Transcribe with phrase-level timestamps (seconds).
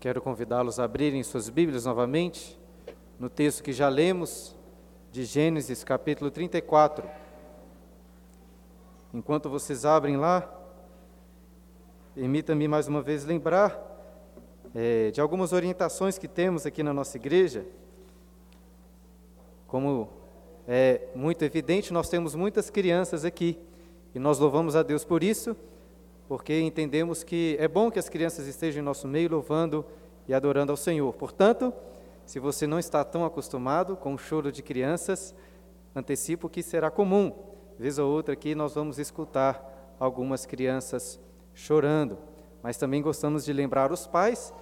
[0.00, 2.56] Quero convidá-los a abrirem suas Bíblias novamente
[3.18, 4.54] no texto que já lemos
[5.10, 7.04] de Gênesis, capítulo 34.
[9.12, 10.48] Enquanto vocês abrem lá,
[12.14, 13.76] permita-me mais uma vez lembrar
[14.72, 17.66] é, de algumas orientações que temos aqui na nossa igreja.
[19.66, 20.08] Como
[20.68, 23.58] é muito evidente, nós temos muitas crianças aqui
[24.14, 25.56] e nós louvamos a Deus por isso
[26.28, 29.84] porque entendemos que é bom que as crianças estejam em nosso meio louvando
[30.28, 31.10] e adorando ao Senhor.
[31.14, 31.72] Portanto,
[32.26, 35.34] se você não está tão acostumado com o choro de crianças,
[35.96, 37.32] antecipo que será comum.
[37.78, 41.18] Vez ou outra aqui nós vamos escutar algumas crianças
[41.54, 42.18] chorando,
[42.62, 44.52] mas também gostamos de lembrar os pais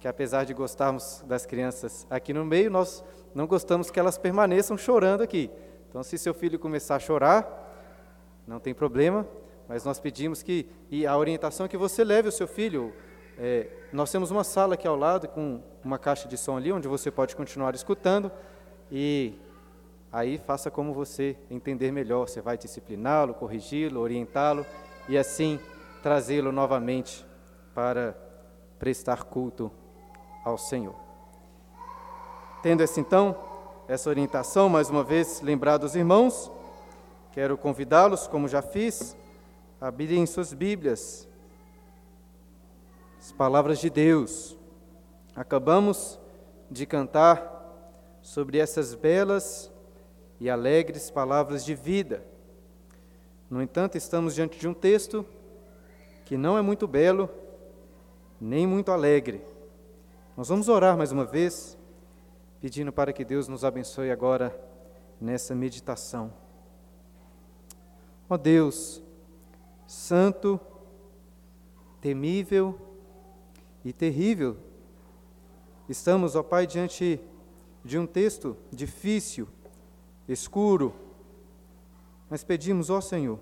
[0.00, 4.76] que apesar de gostarmos das crianças aqui no meio, nós não gostamos que elas permaneçam
[4.76, 5.48] chorando aqui.
[5.88, 7.46] Então, se seu filho começar a chorar,
[8.44, 9.24] não tem problema,
[9.68, 12.92] mas nós pedimos que, e a orientação é que você leve o seu filho.
[13.38, 16.88] É, nós temos uma sala aqui ao lado com uma caixa de som ali, onde
[16.88, 18.30] você pode continuar escutando,
[18.90, 19.38] e
[20.12, 22.28] aí faça como você entender melhor.
[22.28, 24.66] Você vai discipliná-lo, corrigi-lo, orientá-lo,
[25.08, 25.58] e assim
[26.02, 27.24] trazê-lo novamente
[27.74, 28.14] para
[28.78, 29.70] prestar culto
[30.44, 30.94] ao Senhor.
[32.62, 33.36] Tendo essa então,
[33.88, 36.50] essa orientação, mais uma vez, lembrar dos irmãos,
[37.32, 39.16] quero convidá-los, como já fiz,
[39.82, 41.28] Abrirem suas Bíblias,
[43.18, 44.56] as palavras de Deus.
[45.34, 46.20] Acabamos
[46.70, 47.42] de cantar
[48.22, 49.72] sobre essas belas
[50.38, 52.24] e alegres palavras de vida.
[53.50, 55.26] No entanto, estamos diante de um texto
[56.26, 57.28] que não é muito belo,
[58.40, 59.44] nem muito alegre.
[60.36, 61.76] Nós vamos orar mais uma vez,
[62.60, 64.56] pedindo para que Deus nos abençoe agora
[65.20, 66.32] nessa meditação.
[68.30, 69.02] Ó Deus,
[69.92, 70.58] santo,
[72.00, 72.78] temível
[73.84, 74.56] e terrível.
[75.86, 77.20] Estamos, ó Pai, diante
[77.84, 79.46] de um texto difícil,
[80.26, 80.94] escuro,
[82.30, 83.38] mas pedimos, ó Senhor,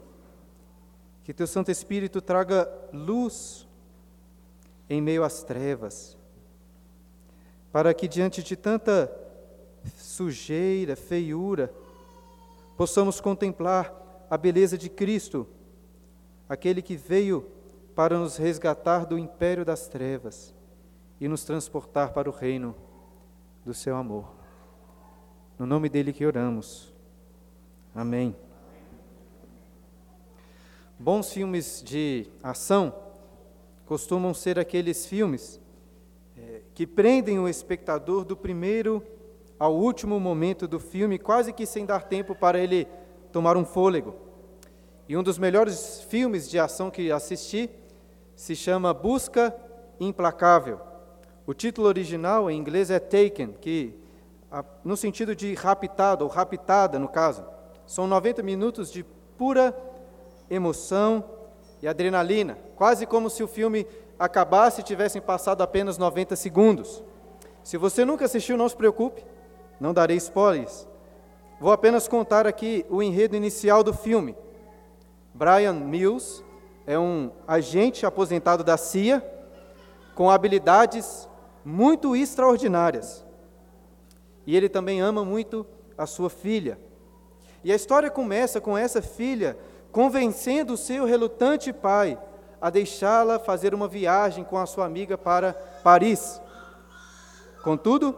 [1.22, 3.68] que Teu Santo Espírito traga luz
[4.88, 6.18] em meio às trevas,
[7.70, 9.08] para que diante de tanta
[9.96, 11.72] sujeira, feiura,
[12.76, 15.46] possamos contemplar a beleza de Cristo
[16.50, 17.46] aquele que veio
[17.94, 20.52] para nos resgatar do império das trevas
[21.20, 22.74] e nos transportar para o reino
[23.64, 24.34] do seu amor.
[25.56, 26.92] No nome dele que oramos.
[27.94, 28.34] Amém.
[30.98, 32.92] Bons filmes de ação
[33.86, 35.60] costumam ser aqueles filmes
[36.36, 39.04] é, que prendem o espectador do primeiro
[39.56, 42.88] ao último momento do filme, quase que sem dar tempo para ele
[43.30, 44.29] tomar um fôlego.
[45.10, 47.68] E um dos melhores filmes de ação que assisti
[48.36, 49.52] se chama Busca
[49.98, 50.78] Implacável.
[51.44, 53.92] O título original em inglês é Taken, que
[54.84, 57.44] no sentido de raptado ou raptada, no caso.
[57.88, 59.02] São 90 minutos de
[59.36, 59.76] pura
[60.48, 61.24] emoção
[61.82, 67.02] e adrenalina, quase como se o filme acabasse e tivessem passado apenas 90 segundos.
[67.64, 69.24] Se você nunca assistiu, não se preocupe,
[69.80, 70.86] não darei spoilers.
[71.58, 74.36] Vou apenas contar aqui o enredo inicial do filme.
[75.34, 76.44] Brian Mills
[76.86, 79.24] é um agente aposentado da CIA
[80.14, 81.28] com habilidades
[81.64, 83.24] muito extraordinárias.
[84.46, 86.78] E ele também ama muito a sua filha.
[87.62, 89.56] E a história começa com essa filha
[89.92, 92.18] convencendo o seu relutante pai
[92.60, 95.52] a deixá-la fazer uma viagem com a sua amiga para
[95.82, 96.40] Paris.
[97.62, 98.16] Contudo,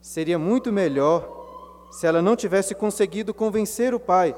[0.00, 4.34] seria muito melhor se ela não tivesse conseguido convencer o pai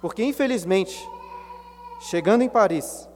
[0.00, 1.08] porque, infelizmente,
[2.00, 3.08] chegando em Paris,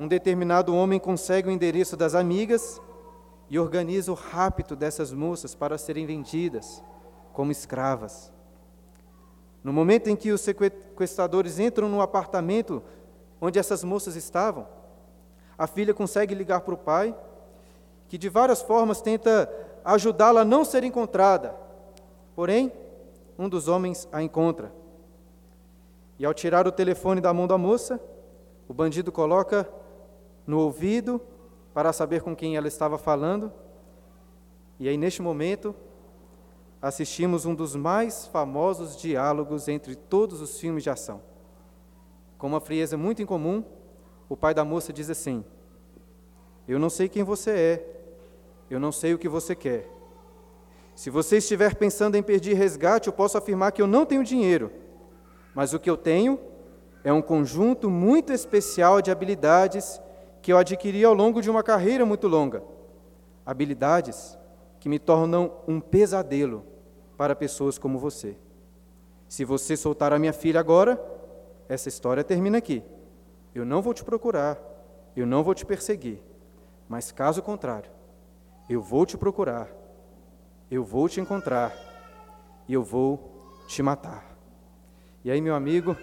[0.00, 2.80] um determinado homem consegue o endereço das amigas
[3.50, 6.82] e organiza o rapto dessas moças para serem vendidas
[7.32, 8.32] como escravas.
[9.62, 12.82] No momento em que os sequestradores entram no apartamento
[13.40, 14.66] onde essas moças estavam,
[15.56, 17.14] a filha consegue ligar para o pai,
[18.06, 19.52] que de várias formas tenta
[19.84, 21.54] ajudá-la a não ser encontrada.
[22.34, 22.72] Porém,
[23.38, 24.72] um dos homens a encontra.
[26.18, 28.00] E ao tirar o telefone da mão da moça,
[28.66, 29.68] o bandido coloca
[30.46, 31.20] no ouvido
[31.72, 33.52] para saber com quem ela estava falando.
[34.80, 35.74] E aí, neste momento,
[36.82, 41.22] assistimos um dos mais famosos diálogos entre todos os filmes de ação.
[42.36, 43.62] Com uma frieza muito incomum,
[44.28, 45.44] o pai da moça diz assim:
[46.66, 48.00] Eu não sei quem você é,
[48.68, 49.88] eu não sei o que você quer.
[50.96, 54.87] Se você estiver pensando em pedir resgate, eu posso afirmar que eu não tenho dinheiro
[55.58, 56.38] mas o que eu tenho
[57.02, 60.00] é um conjunto muito especial de habilidades
[60.40, 62.62] que eu adquiri ao longo de uma carreira muito longa.
[63.44, 64.38] Habilidades
[64.78, 66.64] que me tornam um pesadelo
[67.16, 68.38] para pessoas como você.
[69.26, 70.96] Se você soltar a minha filha agora,
[71.68, 72.84] essa história termina aqui.
[73.52, 74.56] Eu não vou te procurar,
[75.16, 76.22] eu não vou te perseguir,
[76.88, 77.90] mas caso contrário,
[78.70, 79.68] eu vou te procurar,
[80.70, 81.74] eu vou te encontrar
[82.68, 84.37] e eu vou te matar.
[85.28, 85.94] E aí, meu amigo,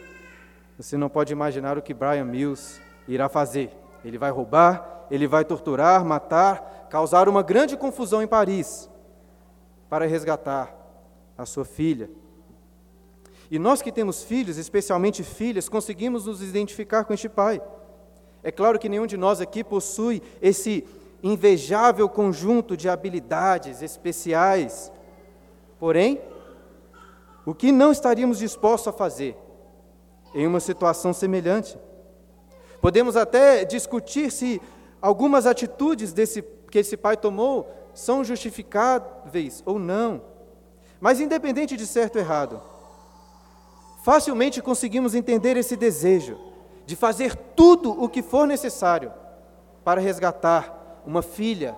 [0.77, 3.71] você não pode imaginar o que Brian Mills irá fazer.
[4.03, 8.87] Ele vai roubar, ele vai torturar, matar, causar uma grande confusão em Paris
[9.89, 10.71] para resgatar
[11.35, 12.07] a sua filha.
[13.49, 17.59] E nós que temos filhos, especialmente filhas, conseguimos nos identificar com este pai.
[18.43, 20.85] É claro que nenhum de nós aqui possui esse
[21.23, 24.91] invejável conjunto de habilidades especiais.
[25.79, 26.21] Porém,
[27.45, 29.37] o que não estaríamos dispostos a fazer
[30.33, 31.77] em uma situação semelhante?
[32.81, 34.61] Podemos até discutir se
[35.01, 40.21] algumas atitudes desse, que esse pai tomou são justificáveis ou não.
[40.99, 42.61] Mas, independente de certo ou errado,
[44.03, 46.37] facilmente conseguimos entender esse desejo
[46.85, 49.11] de fazer tudo o que for necessário
[49.83, 51.75] para resgatar uma filha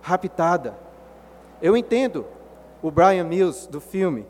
[0.00, 0.76] raptada.
[1.60, 2.26] Eu entendo
[2.82, 4.26] o Brian Mills do filme.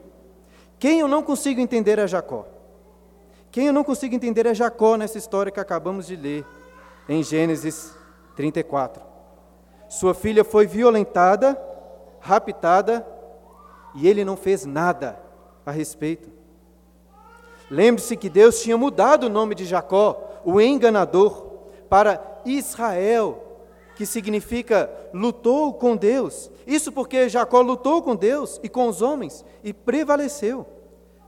[0.82, 2.44] Quem eu não consigo entender é Jacó.
[3.52, 6.44] Quem eu não consigo entender é Jacó nessa história que acabamos de ler
[7.08, 7.94] em Gênesis
[8.34, 9.00] 34.
[9.88, 11.56] Sua filha foi violentada,
[12.18, 13.06] raptada
[13.94, 15.20] e ele não fez nada
[15.64, 16.32] a respeito.
[17.70, 23.41] Lembre-se que Deus tinha mudado o nome de Jacó, o enganador, para Israel,
[24.02, 26.50] que significa lutou com Deus.
[26.66, 30.66] Isso porque Jacó lutou com Deus e com os homens e prevaleceu.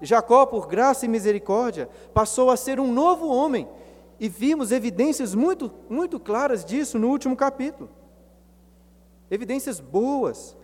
[0.02, 3.68] Jacó, por graça e misericórdia, passou a ser um novo homem
[4.18, 7.88] e vimos evidências muito, muito claras disso no último capítulo.
[9.30, 10.56] Evidências boas,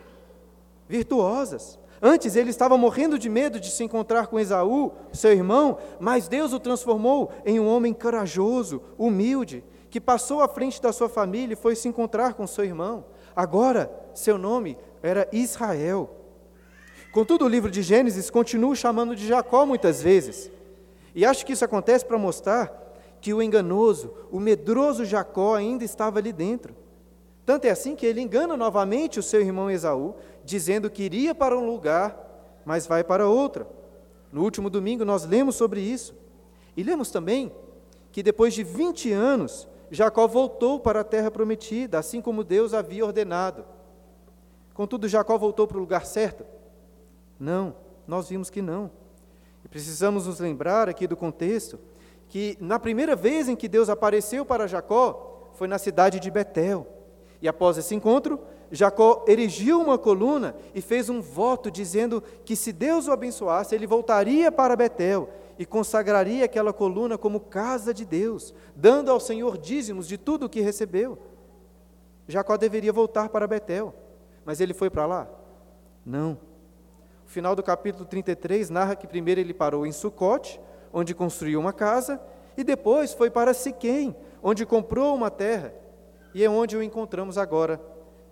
[0.89, 1.79] virtuosas.
[2.03, 6.53] Antes ele estava morrendo de medo de se encontrar com Esaú, seu irmão, mas Deus
[6.53, 11.57] o transformou em um homem corajoso, humilde, que passou à frente da sua família e
[11.57, 13.05] foi se encontrar com seu irmão.
[13.35, 16.09] Agora, seu nome era Israel.
[17.13, 20.51] Contudo, o livro de Gênesis continua chamando de Jacó muitas vezes.
[21.13, 22.81] E acho que isso acontece para mostrar
[23.21, 26.75] que o enganoso, o medroso Jacó ainda estava ali dentro.
[27.45, 30.15] Tanto é assim que ele engana novamente o seu irmão Esaú,
[30.45, 32.17] dizendo que iria para um lugar,
[32.65, 33.67] mas vai para outro.
[34.33, 36.15] No último domingo nós lemos sobre isso.
[36.77, 37.51] E lemos também
[38.13, 43.05] que depois de 20 anos, Jacó voltou para a terra prometida, assim como Deus havia
[43.05, 43.65] ordenado.
[44.73, 46.45] Contudo, Jacó voltou para o lugar certo?
[47.39, 47.75] Não,
[48.07, 48.91] nós vimos que não.
[49.65, 51.79] E precisamos nos lembrar aqui do contexto
[52.29, 56.87] que na primeira vez em que Deus apareceu para Jacó foi na cidade de Betel.
[57.43, 58.39] E após esse encontro,
[58.71, 63.87] Jacó erigiu uma coluna e fez um voto dizendo que se Deus o abençoasse, ele
[63.87, 65.29] voltaria para Betel
[65.61, 70.49] e consagraria aquela coluna como casa de Deus, dando ao Senhor dízimos de tudo o
[70.49, 71.19] que recebeu.
[72.27, 73.95] Jacó deveria voltar para Betel,
[74.43, 75.29] mas ele foi para lá?
[76.03, 76.39] Não.
[77.27, 80.59] O final do capítulo 33 narra que primeiro ele parou em Sucote,
[80.95, 82.19] onde construiu uma casa,
[82.57, 85.75] e depois foi para Siquém, onde comprou uma terra,
[86.33, 87.79] e é onde o encontramos agora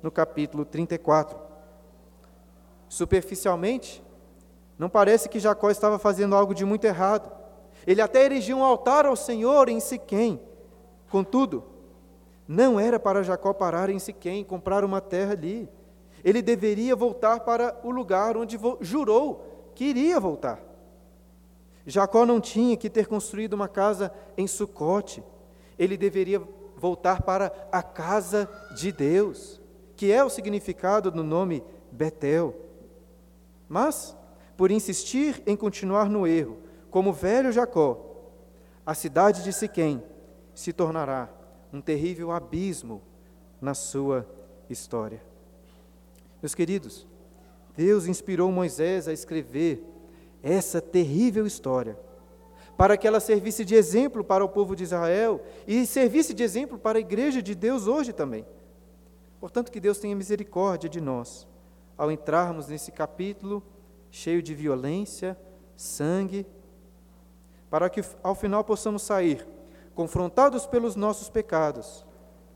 [0.02, 1.38] no capítulo 34.
[2.88, 4.02] Superficialmente,
[4.78, 7.30] não parece que Jacó estava fazendo algo de muito errado.
[7.86, 10.40] Ele até erigiu um altar ao Senhor em Siquém.
[11.10, 11.64] Contudo,
[12.46, 15.68] não era para Jacó parar em Siquém, comprar uma terra ali.
[16.24, 20.60] Ele deveria voltar para o lugar onde jurou que iria voltar.
[21.86, 25.22] Jacó não tinha que ter construído uma casa em Sucote.
[25.78, 26.40] Ele deveria
[26.76, 29.60] voltar para a casa de Deus
[29.98, 32.54] que é o significado do nome Betel.
[33.68, 34.16] Mas,
[34.58, 36.58] por insistir em continuar no erro,
[36.90, 38.04] como velho Jacó,
[38.84, 40.02] a cidade de Siquém
[40.52, 41.28] se tornará
[41.72, 43.00] um terrível abismo
[43.60, 44.26] na sua
[44.68, 45.22] história.
[46.42, 47.06] Meus queridos,
[47.76, 49.80] Deus inspirou Moisés a escrever
[50.42, 51.96] essa terrível história,
[52.76, 56.76] para que ela servisse de exemplo para o povo de Israel e servisse de exemplo
[56.76, 58.44] para a igreja de Deus hoje também.
[59.38, 61.46] Portanto, que Deus tenha misericórdia de nós,
[61.96, 63.62] ao entrarmos nesse capítulo
[64.10, 65.38] cheio de violência,
[65.76, 66.46] sangue,
[67.70, 69.46] para que ao final possamos sair
[69.94, 72.06] confrontados pelos nossos pecados,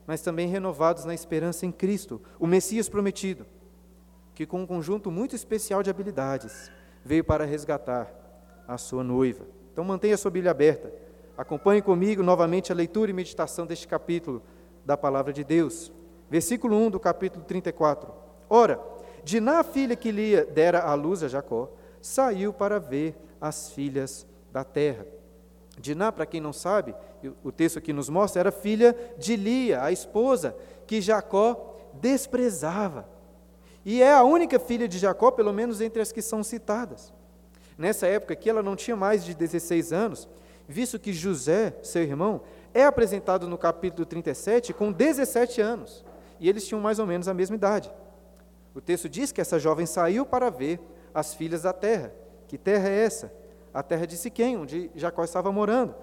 [0.07, 3.45] mas também renovados na esperança em Cristo, o Messias prometido,
[4.33, 6.71] que com um conjunto muito especial de habilidades
[7.05, 8.13] veio para resgatar
[8.67, 9.45] a sua noiva.
[9.73, 10.93] Então mantenha sua Bíblia aberta.
[11.37, 14.41] Acompanhe comigo novamente a leitura e meditação deste capítulo
[14.85, 15.91] da palavra de Deus.
[16.31, 18.13] Versículo 1 do capítulo 34.
[18.49, 18.81] Ora,
[19.25, 24.65] Diná, filha que Lia dera à luz a Jacó, saiu para ver as filhas da
[24.65, 25.07] terra.
[25.79, 26.95] Diná, para quem não sabe,
[27.43, 33.09] o texto aqui nos mostra, era filha de Lia, a esposa que Jacó desprezava.
[33.85, 37.13] E é a única filha de Jacó, pelo menos entre as que são citadas.
[37.79, 40.29] Nessa época aqui, ela não tinha mais de 16 anos,
[40.69, 42.43] visto que José, seu irmão,
[42.75, 46.05] é apresentado no capítulo 37 com 17 anos,
[46.39, 47.91] e eles tinham mais ou menos a mesma idade.
[48.75, 50.81] O texto diz que essa jovem saiu para ver
[51.15, 52.13] as filhas da terra.
[52.49, 53.33] Que terra é essa?
[53.73, 55.95] A terra de Siquém, onde Jacó estava morando.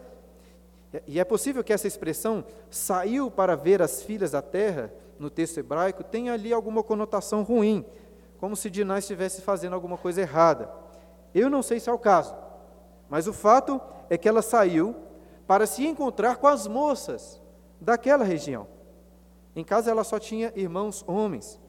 [1.07, 5.57] E é possível que essa expressão saiu para ver as filhas da terra, no texto
[5.57, 7.85] hebraico, tenha ali alguma conotação ruim,
[8.39, 10.71] como se Diná estivesse fazendo alguma coisa errada.
[11.35, 12.35] Eu não sei se é o caso,
[13.09, 14.95] mas o fato é que ela saiu
[15.45, 17.41] para se encontrar com as moças
[17.81, 18.65] daquela região.
[19.55, 21.59] Em casa ela só tinha irmãos homens.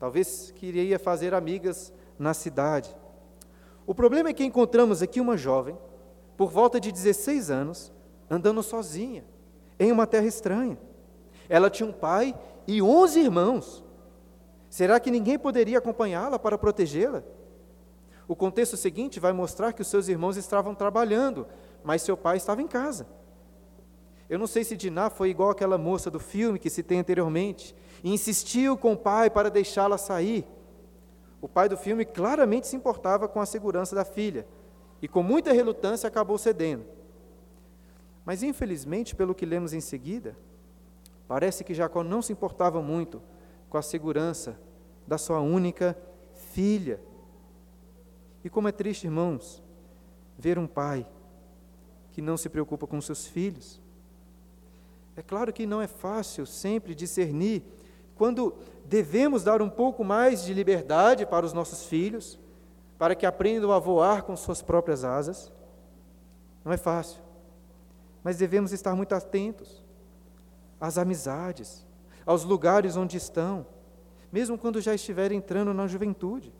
[0.00, 2.96] Talvez queria fazer amigas na cidade.
[3.86, 5.76] O problema é que encontramos aqui uma jovem,
[6.38, 7.92] por volta de 16 anos,
[8.30, 9.26] andando sozinha,
[9.78, 10.78] em uma terra estranha.
[11.50, 12.34] Ela tinha um pai
[12.66, 13.84] e 11 irmãos.
[14.70, 17.22] Será que ninguém poderia acompanhá-la para protegê-la?
[18.26, 21.46] O contexto seguinte vai mostrar que os seus irmãos estavam trabalhando,
[21.84, 23.06] mas seu pai estava em casa.
[24.30, 28.12] Eu não sei se Diná foi igual aquela moça do filme que citei anteriormente, e
[28.12, 30.46] insistiu com o pai para deixá-la sair.
[31.40, 34.46] O pai do filme claramente se importava com a segurança da filha,
[35.02, 36.84] e com muita relutância acabou cedendo.
[38.24, 40.36] Mas infelizmente, pelo que lemos em seguida,
[41.26, 43.22] parece que Jacó não se importava muito
[43.68, 44.60] com a segurança
[45.06, 45.96] da sua única
[46.34, 47.00] filha.
[48.44, 49.62] E como é triste, irmãos,
[50.38, 51.06] ver um pai
[52.12, 53.80] que não se preocupa com seus filhos.
[55.16, 57.62] É claro que não é fácil sempre discernir
[58.20, 62.38] quando devemos dar um pouco mais de liberdade para os nossos filhos,
[62.98, 65.50] para que aprendam a voar com suas próprias asas.
[66.62, 67.22] Não é fácil,
[68.22, 69.82] mas devemos estar muito atentos
[70.78, 71.86] às amizades,
[72.26, 73.66] aos lugares onde estão,
[74.30, 76.52] mesmo quando já estiverem entrando na juventude.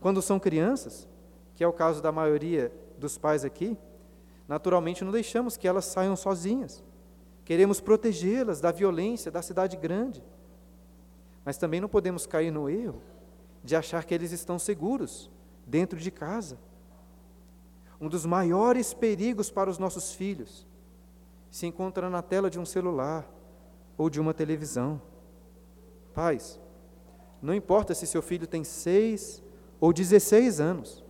[0.00, 1.06] Quando são crianças,
[1.54, 3.76] que é o caso da maioria dos pais aqui,
[4.48, 6.82] naturalmente não deixamos que elas saiam sozinhas.
[7.44, 10.24] Queremos protegê-las da violência da cidade grande.
[11.48, 13.00] Mas também não podemos cair no erro
[13.64, 15.30] de achar que eles estão seguros
[15.66, 16.58] dentro de casa.
[17.98, 20.66] Um dos maiores perigos para os nossos filhos
[21.50, 23.26] se encontra na tela de um celular
[23.96, 25.00] ou de uma televisão.
[26.12, 26.60] Pais,
[27.40, 29.42] não importa se seu filho tem seis
[29.80, 31.02] ou 16 anos.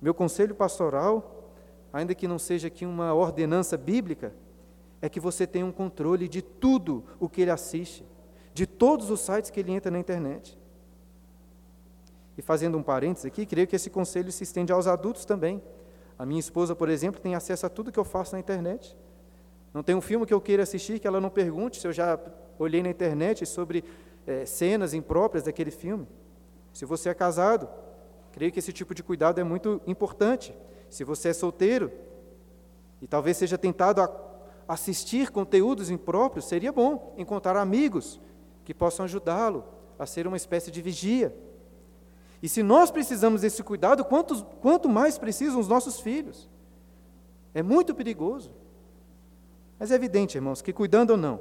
[0.00, 1.52] Meu conselho pastoral,
[1.92, 4.32] ainda que não seja aqui uma ordenança bíblica,
[5.02, 8.06] é que você tenha um controle de tudo o que ele assiste,
[8.54, 10.56] de todos os sites que ele entra na internet.
[12.38, 15.60] E fazendo um parênteses aqui, creio que esse conselho se estende aos adultos também.
[16.16, 18.96] A minha esposa, por exemplo, tem acesso a tudo que eu faço na internet.
[19.72, 22.18] Não tem um filme que eu queira assistir que ela não pergunte se eu já
[22.56, 23.84] olhei na internet sobre
[24.24, 26.06] é, cenas impróprias daquele filme.
[26.72, 27.68] Se você é casado,
[28.30, 30.54] creio que esse tipo de cuidado é muito importante.
[30.88, 31.90] Se você é solteiro
[33.02, 34.10] e talvez seja tentado a
[34.68, 38.20] assistir conteúdos impróprios, seria bom encontrar amigos
[38.64, 39.64] que possam ajudá-lo
[39.98, 41.34] a ser uma espécie de vigia.
[42.42, 46.48] E se nós precisamos desse cuidado, quanto, quanto mais precisam os nossos filhos?
[47.54, 48.50] É muito perigoso.
[49.78, 51.40] Mas é evidente, irmãos, que cuidando ou não,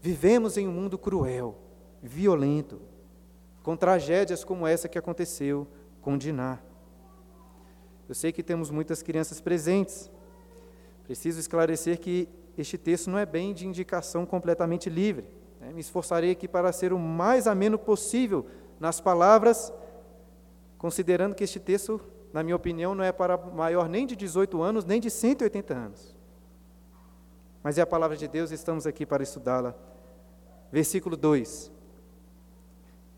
[0.00, 1.56] vivemos em um mundo cruel,
[2.02, 2.80] violento,
[3.62, 5.66] com tragédias como essa que aconteceu
[6.02, 6.58] com Diná.
[8.08, 10.10] Eu sei que temos muitas crianças presentes.
[11.04, 15.26] Preciso esclarecer que este texto não é bem de indicação completamente livre.
[15.64, 15.72] Né?
[15.72, 18.46] Me esforçarei aqui para ser o mais ameno possível
[18.78, 19.72] nas palavras,
[20.76, 22.00] considerando que este texto,
[22.32, 26.14] na minha opinião, não é para maior nem de 18 anos, nem de 180 anos.
[27.62, 29.74] Mas é a palavra de Deus estamos aqui para estudá-la.
[30.70, 31.72] Versículo 2: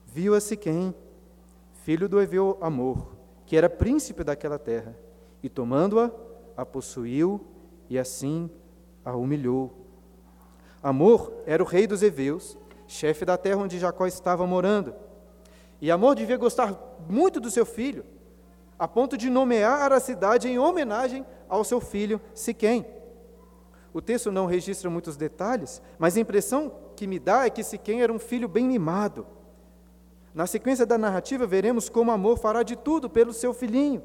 [0.07, 0.95] Viu a Siquém,
[1.83, 4.97] filho do Eveu Amor, que era príncipe daquela terra,
[5.43, 6.12] e tomando-a,
[6.57, 7.45] a possuiu
[7.91, 8.49] e assim
[9.05, 9.86] a humilhou.
[10.87, 14.95] Amor era o rei dos heveus, chefe da terra onde Jacó estava morando.
[15.81, 16.78] E Amor devia gostar
[17.09, 18.05] muito do seu filho,
[18.78, 22.87] a ponto de nomear a cidade em homenagem ao seu filho Siquém.
[23.93, 28.00] O texto não registra muitos detalhes, mas a impressão que me dá é que Siquém
[28.00, 29.26] era um filho bem mimado.
[30.33, 34.05] Na sequência da narrativa, veremos como Amor fará de tudo pelo seu filhinho.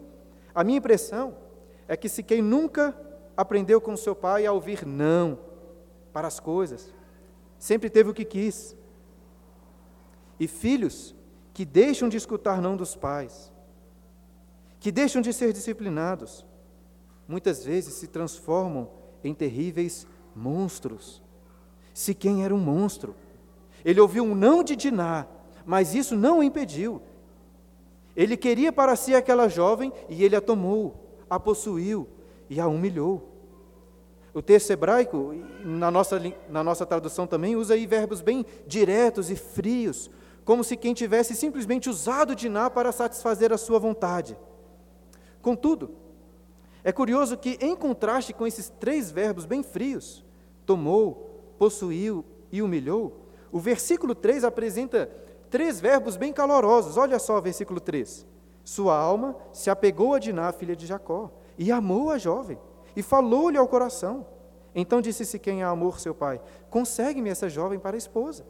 [0.52, 1.36] A minha impressão
[1.88, 3.00] é que Siquém nunca
[3.38, 5.51] aprendeu com seu pai a ouvir não.
[6.14, 6.94] Para as coisas,
[7.58, 8.76] sempre teve o que quis.
[10.40, 11.16] E filhos
[11.54, 13.52] que deixam de escutar não dos pais,
[14.80, 16.46] que deixam de ser disciplinados,
[17.28, 18.90] muitas vezes se transformam
[19.24, 21.22] em terríveis monstros.
[21.94, 23.16] Se quem era um monstro,
[23.86, 25.28] ele ouviu um não de Diná,
[25.66, 27.02] mas isso não o impediu.
[28.16, 32.08] Ele queria para si aquela jovem e ele a tomou, a possuiu
[32.50, 33.31] e a humilhou.
[34.34, 35.34] O texto hebraico,
[35.64, 40.10] na nossa, na nossa tradução também, usa aí verbos bem diretos e frios,
[40.46, 44.38] como se quem tivesse simplesmente usado Diná para satisfazer a sua vontade.
[45.42, 45.92] Contudo,
[46.84, 50.24] é curioso que, em contraste com esses três verbos bem frios,
[50.66, 55.12] tomou, possuiu e humilhou, o versículo 3 apresenta
[55.50, 56.96] três verbos bem calorosos.
[56.96, 58.26] Olha só o versículo 3.
[58.64, 62.58] Sua alma se apegou a Diná, filha de Jacó, e amou a jovem,
[62.96, 64.26] e falou-lhe ao coração.
[64.74, 68.46] Então disse Siquém a amor seu pai: Consegue-me essa jovem para esposa.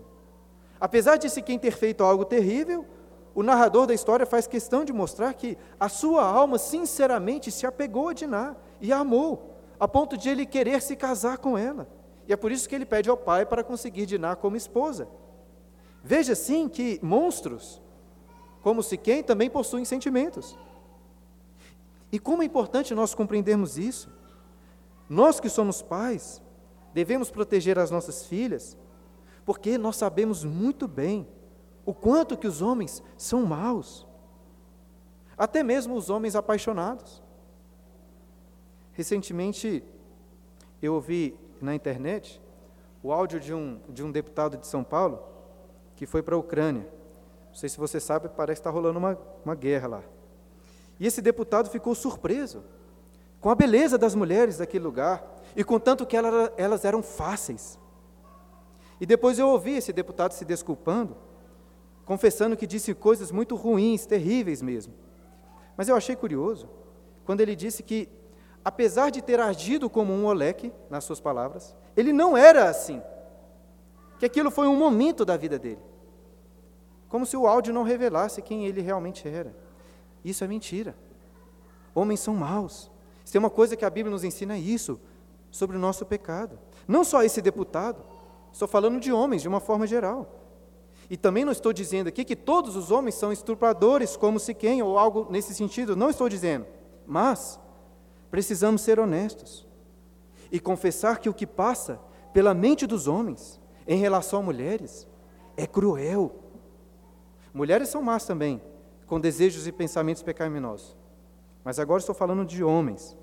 [0.79, 2.85] Apesar de Siquém ter feito algo terrível,
[3.33, 8.09] o narrador da história faz questão de mostrar que a sua alma sinceramente se apegou
[8.09, 11.87] a Diná e a amou, a ponto de ele querer se casar com ela.
[12.27, 15.07] E é por isso que ele pede ao pai para conseguir Diná como esposa.
[16.03, 17.81] Veja sim que monstros,
[18.61, 20.57] como Siquém, também possuem sentimentos.
[22.11, 24.09] E como é importante nós compreendermos isso.
[25.11, 26.41] Nós que somos pais,
[26.93, 28.77] devemos proteger as nossas filhas,
[29.43, 31.27] porque nós sabemos muito bem
[31.85, 34.07] o quanto que os homens são maus.
[35.37, 37.21] Até mesmo os homens apaixonados.
[38.93, 39.83] Recentemente,
[40.81, 42.41] eu ouvi na internet
[43.03, 45.21] o áudio de um, de um deputado de São Paulo
[45.97, 46.87] que foi para a Ucrânia.
[47.49, 50.03] Não sei se você sabe, parece que está rolando uma, uma guerra lá.
[50.97, 52.63] E esse deputado ficou surpreso
[53.41, 57.77] com a beleza das mulheres daquele lugar e com tanto que ela, elas eram fáceis.
[59.01, 61.17] E depois eu ouvi esse deputado se desculpando
[62.11, 64.93] confessando que disse coisas muito ruins, terríveis mesmo.
[65.77, 66.67] Mas eu achei curioso
[67.23, 68.09] quando ele disse que,
[68.65, 73.01] apesar de ter agido como um moleque, nas suas palavras, ele não era assim.
[74.19, 75.79] Que aquilo foi um momento da vida dele.
[77.07, 79.55] Como se o áudio não revelasse quem ele realmente era.
[80.21, 80.93] Isso é mentira.
[81.95, 82.90] Homens são maus.
[83.31, 84.99] Se tem uma coisa que a Bíblia nos ensina é isso,
[85.49, 86.59] sobre o nosso pecado.
[86.85, 88.03] Não só esse deputado,
[88.51, 90.27] estou falando de homens de uma forma geral.
[91.09, 94.99] E também não estou dizendo aqui que todos os homens são estupradores, como Siquém, ou
[94.99, 96.65] algo nesse sentido, não estou dizendo.
[97.07, 97.57] Mas
[98.29, 99.65] precisamos ser honestos
[100.51, 102.01] e confessar que o que passa
[102.33, 105.07] pela mente dos homens em relação a mulheres
[105.55, 106.35] é cruel.
[107.53, 108.61] Mulheres são más também,
[109.07, 110.97] com desejos e pensamentos pecaminosos.
[111.63, 113.20] Mas agora estou falando de homens.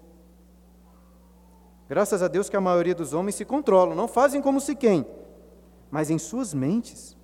[1.88, 5.06] Graças a Deus que a maioria dos homens se controlam, não fazem como Siquém,
[5.90, 7.16] mas em suas mentes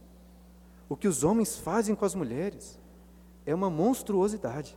[0.89, 2.81] o que os homens fazem com as mulheres
[3.45, 4.77] é uma monstruosidade.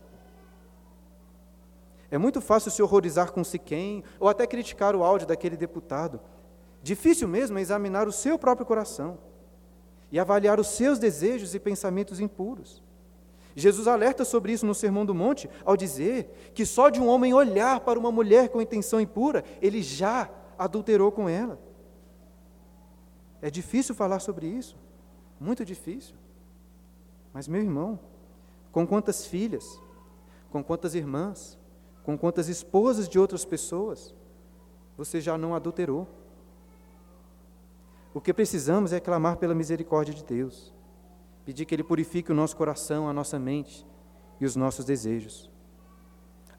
[2.10, 6.20] É muito fácil se horrorizar com Siquém ou até criticar o áudio daquele deputado.
[6.82, 9.18] Difícil mesmo é examinar o seu próprio coração
[10.12, 12.82] e avaliar os seus desejos e pensamentos impuros.
[13.54, 17.34] Jesus alerta sobre isso no Sermão do Monte ao dizer que só de um homem
[17.34, 21.58] olhar para uma mulher com intenção impura, ele já adulterou com ela.
[23.40, 24.76] É difícil falar sobre isso.
[25.40, 26.14] Muito difícil.
[27.32, 27.98] Mas, meu irmão,
[28.72, 29.80] com quantas filhas,
[30.50, 31.58] com quantas irmãs,
[32.02, 34.14] com quantas esposas de outras pessoas,
[34.96, 36.08] você já não adulterou?
[38.12, 40.74] O que precisamos é clamar pela misericórdia de Deus,
[41.48, 43.86] pedir que Ele purifique o nosso coração, a nossa mente
[44.38, 45.50] e os nossos desejos.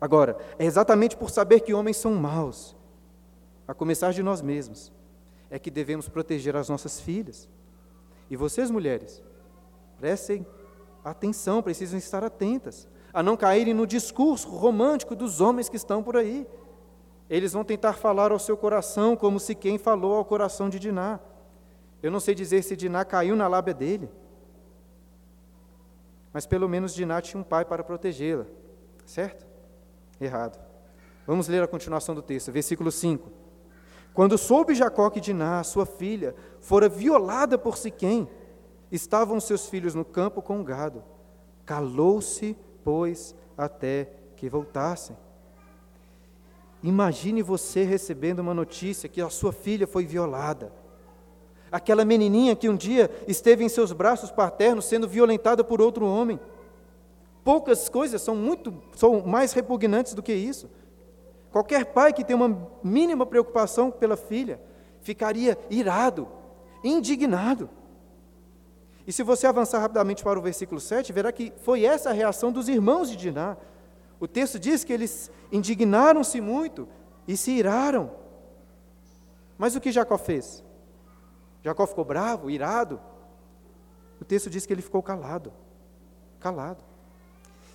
[0.02, 2.76] Agora, é exatamente por saber que homens são maus,
[3.68, 4.92] a começar de nós mesmos,
[5.48, 7.48] é que devemos proteger as nossas filhas.
[8.32, 9.22] E vocês, mulheres,
[10.00, 10.44] prestem
[11.06, 16.18] atenção, precisam estar atentas, a não caírem no discurso romântico dos homens que estão por
[16.18, 16.48] aí.
[17.30, 21.20] Eles vão tentar falar ao seu coração como se quem falou ao coração de Diná.
[22.02, 24.10] Eu não sei dizer se Diná caiu na lábia dele,
[26.34, 28.46] mas pelo menos Diná tinha um pai para protegê-la,
[29.06, 29.48] certo?
[30.20, 30.60] Errado.
[31.26, 33.30] Vamos ler a continuação do texto, versículo 5.
[34.14, 38.28] Quando soube Jacó que Diná, sua filha, fora violada por Siquém,
[38.92, 41.04] estavam seus filhos no campo com o gado.
[41.66, 45.16] Calou-se, pois, até que voltassem.
[46.82, 50.72] Imagine você recebendo uma notícia que a sua filha foi violada.
[51.72, 56.40] Aquela menininha que um dia esteve em seus braços paternos sendo violentada por outro homem.
[57.44, 60.70] Poucas coisas são muito são mais repugnantes do que isso.
[61.52, 64.60] Qualquer pai que tem uma mínima preocupação pela filha
[65.02, 66.28] ficaria irado,
[66.84, 67.70] indignado.
[69.08, 72.52] E se você avançar rapidamente para o versículo 7, verá que foi essa a reação
[72.52, 73.58] dos irmãos de Diná.
[74.20, 76.88] O texto diz que eles indignaram-se muito
[77.28, 78.12] e se iraram.
[79.58, 80.64] Mas o que Jacó fez?
[81.64, 83.00] Jacó ficou bravo, irado?
[84.22, 85.52] O texto diz que ele ficou calado.
[86.40, 86.84] Calado.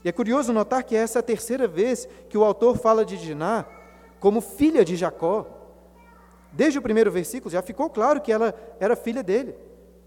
[0.05, 3.16] E é curioso notar que essa é a terceira vez que o autor fala de
[3.16, 3.64] Diná
[4.20, 5.47] como filha de Jacó.
[6.53, 9.57] Desde o primeiro versículo já ficou claro que ela era filha dele.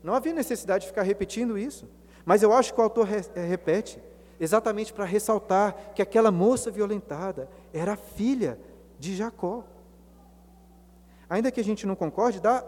[0.03, 1.89] Não havia necessidade de ficar repetindo isso.
[2.23, 4.01] Mas eu acho que o autor eh, repete,
[4.39, 8.59] exatamente para ressaltar que aquela moça violentada era filha
[8.99, 9.63] de Jacó.
[11.29, 12.63] Ainda que a gente não concorde, dá,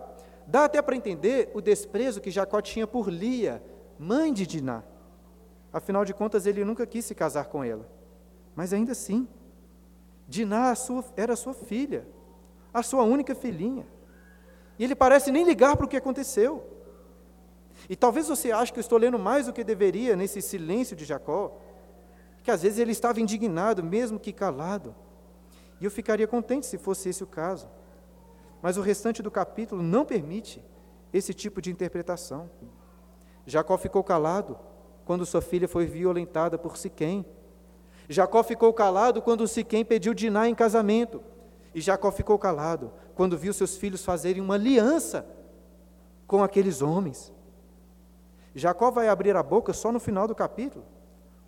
[0.50, 3.64] dá até para entender o desprezo que Jacó tinha por Lia,
[4.00, 4.84] mãe de Diná.
[5.72, 7.88] Afinal de contas, ele nunca quis se casar com ela.
[8.56, 9.28] Mas ainda assim,
[10.28, 10.74] Diná
[11.16, 12.08] era sua filha,
[12.74, 13.86] a sua única filhinha.
[14.80, 16.66] E ele parece nem ligar para o que aconteceu.
[17.88, 21.06] E talvez você ache que eu estou lendo mais do que deveria nesse silêncio de
[21.06, 21.56] Jacó,
[22.44, 24.96] que às vezes ele estava indignado, mesmo que calado.
[25.80, 27.70] E eu ficaria contente se fosse esse o caso.
[28.62, 30.64] Mas o restante do capítulo não permite
[31.14, 32.50] esse tipo de interpretação.
[33.46, 34.58] Jacó ficou calado
[35.06, 37.26] quando sua filha foi violentada por Siquém.
[38.08, 41.24] Jacó ficou calado quando Siquém pediu Diná em casamento.
[41.74, 45.26] E Jacó ficou calado quando viu seus filhos fazerem uma aliança
[46.28, 47.34] com aqueles homens.
[48.54, 50.84] Jacó vai abrir a boca só no final do capítulo,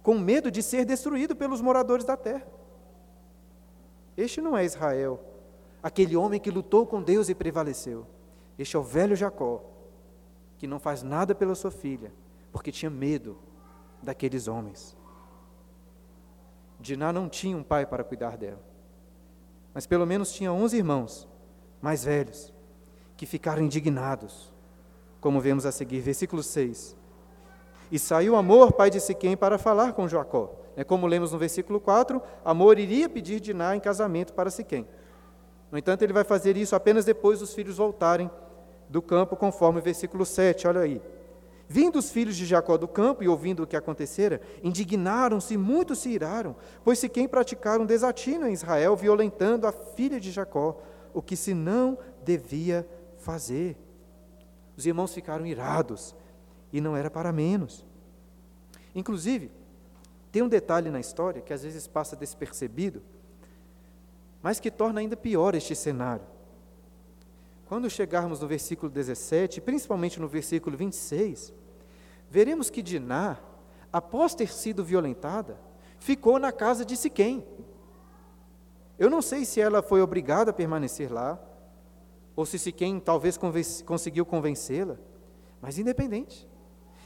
[0.01, 2.47] com medo de ser destruído pelos moradores da terra.
[4.15, 5.19] Este não é Israel,
[5.81, 8.05] aquele homem que lutou com Deus e prevaleceu.
[8.57, 9.63] Este é o velho Jacó,
[10.57, 12.11] que não faz nada pela sua filha,
[12.51, 13.37] porque tinha medo
[14.01, 14.95] daqueles homens.
[16.79, 18.61] Diná não tinha um pai para cuidar dela,
[19.73, 21.27] mas pelo menos tinha onze irmãos,
[21.81, 22.53] mais velhos,
[23.15, 24.51] que ficaram indignados,
[25.19, 26.95] como vemos a seguir, versículo 6.
[27.91, 30.55] E saiu Amor, pai de Siquém, para falar com Jacó.
[30.75, 34.87] É como lemos no versículo 4, Amor iria pedir Diná em casamento para Siquém.
[35.71, 38.29] No entanto, ele vai fazer isso apenas depois dos filhos voltarem
[38.89, 41.01] do campo, conforme o versículo 7, olha aí.
[41.67, 45.95] Vindo os filhos de Jacó do campo e ouvindo o que acontecera, indignaram-se e muito
[45.95, 46.53] se iraram,
[46.83, 50.77] pois se quem praticaram desatino em Israel, violentando a filha de Jacó,
[51.13, 52.85] o que se não devia
[53.19, 53.77] fazer.
[54.75, 56.13] Os irmãos ficaram irados,
[56.73, 57.85] e não era para menos.
[58.93, 59.51] Inclusive,
[60.31, 63.01] tem um detalhe na história que às vezes passa despercebido,
[64.41, 66.25] mas que torna ainda pior este cenário.
[67.67, 71.53] Quando chegarmos no versículo 17, principalmente no versículo 26,
[72.29, 73.37] veremos que Diná,
[73.93, 75.57] após ter sido violentada,
[75.99, 77.45] ficou na casa de Siquém.
[78.99, 81.39] Eu não sei se ela foi obrigada a permanecer lá,
[82.35, 84.97] ou se Siquém talvez convenci, conseguiu convencê-la,
[85.61, 86.49] mas independente.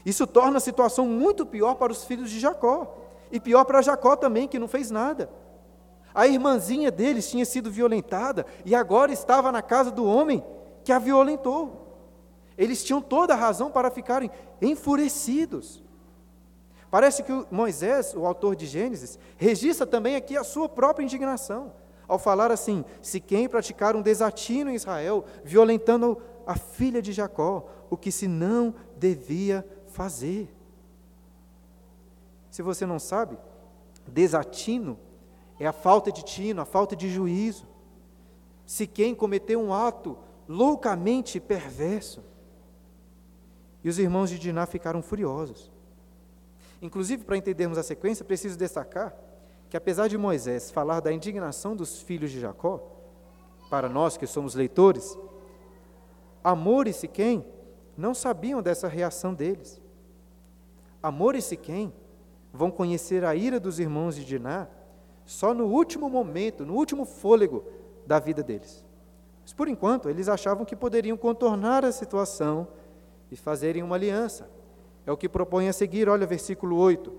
[0.04, 2.96] Isso torna a situação muito pior para os filhos de Jacó,
[3.30, 5.28] e pior para Jacó também, que não fez nada.
[6.16, 10.42] A irmãzinha deles tinha sido violentada e agora estava na casa do homem
[10.82, 11.94] que a violentou.
[12.56, 14.30] Eles tinham toda a razão para ficarem
[14.62, 15.84] enfurecidos.
[16.90, 21.74] Parece que Moisés, o autor de Gênesis, registra também aqui a sua própria indignação,
[22.08, 27.68] ao falar assim: se quem praticar um desatino em Israel, violentando a filha de Jacó,
[27.90, 30.48] o que se não devia fazer.
[32.50, 33.36] Se você não sabe,
[34.08, 34.98] desatino
[35.58, 37.66] é a falta de tino, a falta de juízo.
[38.64, 42.22] Se quem cometeu um ato loucamente perverso,
[43.82, 45.70] e os irmãos de Diná ficaram furiosos.
[46.82, 49.14] Inclusive, para entendermos a sequência, preciso destacar
[49.70, 52.80] que, apesar de Moisés falar da indignação dos filhos de Jacó,
[53.70, 55.16] para nós que somos leitores,
[56.42, 57.44] Amor e Siquém
[57.96, 59.80] não sabiam dessa reação deles.
[61.02, 61.92] Amor e Siquém
[62.52, 64.68] vão conhecer a ira dos irmãos de Diná
[65.26, 67.64] só no último momento, no último fôlego
[68.06, 68.84] da vida deles.
[69.42, 72.68] Mas, por enquanto, eles achavam que poderiam contornar a situação
[73.30, 74.48] e fazerem uma aliança.
[75.04, 77.12] É o que propõe a seguir, olha versículo 8.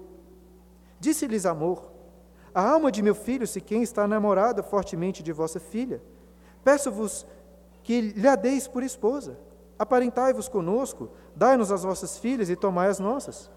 [0.99, 1.91] Disse-lhes Amor:
[2.53, 6.01] A alma de meu filho, se quem está namorada fortemente de vossa filha,
[6.63, 7.27] peço-vos
[7.83, 9.37] que lhe a deis por esposa.
[9.79, 13.49] Aparentai-vos conosco, dai-nos as vossas filhas e tomai as nossas.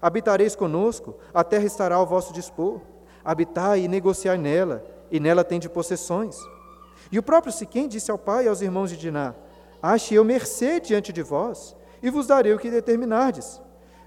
[0.00, 2.80] Habitareis conosco, a terra estará ao vosso dispor.
[3.26, 6.38] Habitai e negociai nela, e nela tende possessões.
[7.10, 9.34] E o próprio Siquém disse ao pai e aos irmãos de Diná:
[9.82, 13.60] Ache eu mercê diante de vós, e vos darei o que determinardes.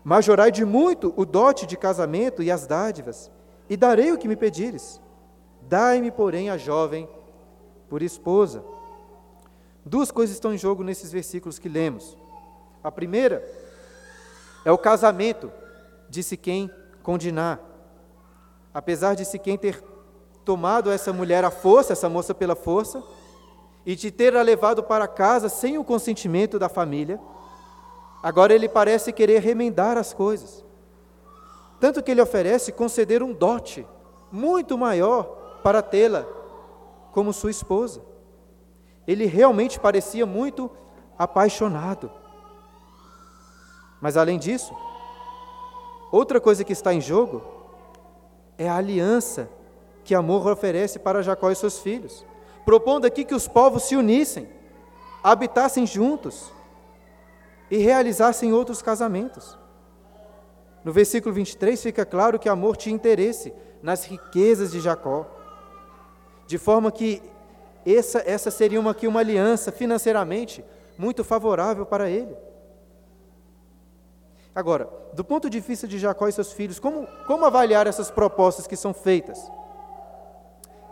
[0.06, 3.30] Majorai de muito o dote de casamento e as dádivas,
[3.70, 5.02] e darei o que me pedires.
[5.64, 7.08] Dai-me, porém, a jovem
[7.90, 8.64] por esposa.
[9.86, 12.18] Duas coisas estão em jogo nesses versículos que lemos.
[12.82, 13.46] A primeira
[14.64, 15.52] é o casamento
[16.10, 16.72] de Siquém
[17.04, 17.60] com Diná.
[18.74, 19.84] Apesar de Siquém ter
[20.46, 23.04] tomado essa mulher à força, essa moça pela força,
[23.86, 27.20] e de ter a levado para casa sem o consentimento da família,
[28.22, 30.64] agora ele parece querer remendar as coisas.
[31.80, 33.88] Tanto que ele oferece conceder um dote
[34.32, 35.24] muito maior
[35.64, 36.26] para tê-la
[37.12, 38.02] como sua esposa.
[39.08, 40.70] Ele realmente parecia muito
[41.18, 42.12] apaixonado.
[44.02, 44.74] Mas além disso,
[46.12, 47.59] outra coisa que está em jogo
[48.60, 49.50] é a aliança
[50.04, 52.26] que Amor oferece para Jacó e seus filhos,
[52.65, 54.50] propondo aqui que os povos se unissem,
[55.24, 56.52] habitassem juntos
[57.72, 59.58] e realizassem outros casamentos.
[60.84, 65.26] No versículo 23 fica claro que Amor tinha interesse nas riquezas de Jacó,
[66.45, 67.22] de forma que
[67.86, 70.65] essa, essa seria uma, aqui uma aliança financeiramente
[70.98, 72.36] muito favorável para ele.
[74.54, 78.66] Agora, do ponto de vista de Jacó e seus filhos, como, como avaliar essas propostas
[78.66, 79.40] que são feitas?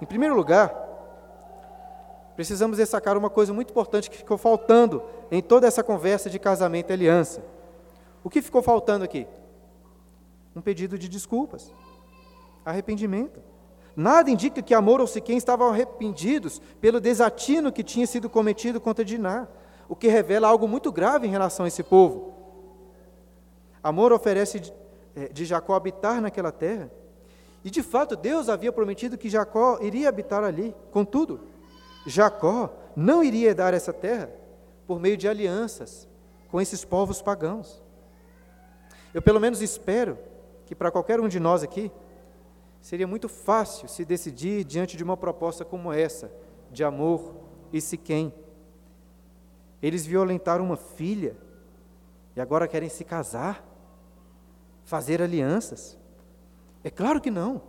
[0.02, 0.74] Em primeiro lugar,
[2.36, 6.92] precisamos destacar uma coisa muito importante que ficou faltando em toda essa conversa de casamento
[6.92, 7.44] e aliança.
[8.24, 9.28] O que ficou faltando aqui?
[10.56, 11.74] Um pedido de desculpas,
[12.64, 13.40] arrependimento.
[13.96, 19.04] Nada indica que Amor ou Siquém estavam arrependidos pelo desatino que tinha sido cometido contra
[19.04, 19.48] Diná,
[19.90, 22.37] o que revela algo muito grave em relação a esse povo.
[23.84, 24.74] Amor oferece
[25.16, 26.92] eh, de Jacó habitar naquela terra,
[27.64, 30.76] e de fato Deus havia prometido que Jacó iria habitar ali.
[30.92, 31.42] Contudo,
[32.06, 34.30] Jacó não iria dar essa terra
[34.86, 36.08] por meio de alianças
[36.50, 37.84] com esses povos pagãos.
[39.14, 40.18] Eu pelo menos espero
[40.66, 41.92] que para qualquer um de nós aqui,
[42.88, 46.32] Seria muito fácil se decidir diante de uma proposta como essa,
[46.72, 47.36] de amor
[47.74, 48.34] e Siquém.
[49.82, 51.36] Eles violentaram uma filha
[52.34, 53.62] e agora querem se casar,
[54.88, 55.98] fazer alianças.
[56.82, 57.62] É claro que não.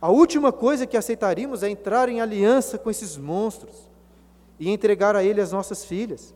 [0.00, 3.90] A última coisa que aceitaríamos é entrar em aliança com esses monstros
[4.58, 6.34] e entregar a ele as nossas filhas.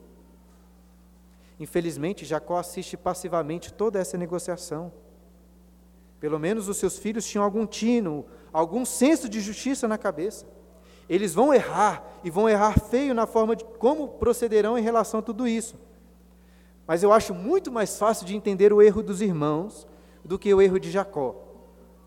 [1.59, 4.93] Infelizmente, Jacó assiste passivamente toda essa negociação.
[6.21, 10.45] Pelo menos os seus filhos tinham algum tino, algum senso de justiça na cabeça.
[11.09, 15.23] Eles vão errar e vão errar feio na forma de como procederão em relação a
[15.23, 15.88] tudo isso.
[16.89, 19.87] Mas eu acho muito mais fácil de entender o erro dos irmãos
[20.25, 21.37] do que o erro de Jacó,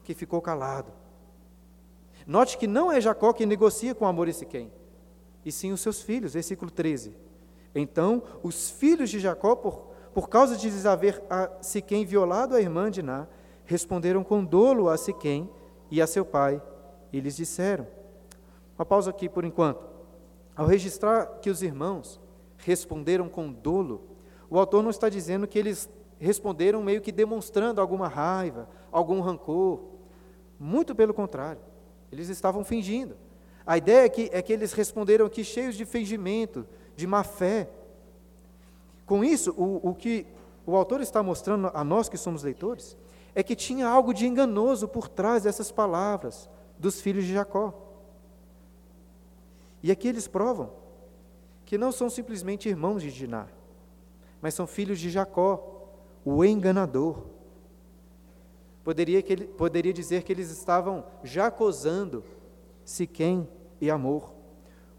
[0.03, 0.91] que ficou calado.
[2.25, 4.71] Note que não é Jacó que negocia com Amor e Siquém,
[5.45, 7.15] e sim os seus filhos, versículo 13.
[7.75, 12.59] Então, os filhos de Jacó, por, por causa de lhes haver a Siquém violado a
[12.59, 13.27] irmã de Ná,
[13.65, 15.47] responderam com dolo a Siquém
[15.91, 16.59] e a seu pai,
[17.13, 17.85] e lhes disseram.
[18.79, 19.85] Uma pausa aqui por enquanto.
[20.55, 22.19] Ao registrar que os irmãos
[22.57, 24.10] responderam com dolo,
[24.51, 29.79] o autor não está dizendo que eles responderam meio que demonstrando alguma raiva, algum rancor.
[30.59, 31.61] Muito pelo contrário,
[32.11, 33.15] eles estavam fingindo.
[33.65, 37.69] A ideia é que, é que eles responderam aqui cheios de fingimento, de má fé.
[39.05, 40.27] Com isso, o, o que
[40.65, 42.97] o autor está mostrando a nós que somos leitores
[43.33, 47.73] é que tinha algo de enganoso por trás dessas palavras dos filhos de Jacó.
[49.81, 50.71] E aqui eles provam
[51.65, 53.47] que não são simplesmente irmãos de Diná,
[54.41, 55.87] mas são filhos de Jacó,
[56.25, 57.23] o enganador.
[58.83, 62.23] Poderia, que ele, poderia dizer que eles estavam jacosando
[62.83, 63.47] Siquém
[63.79, 64.33] e Amor.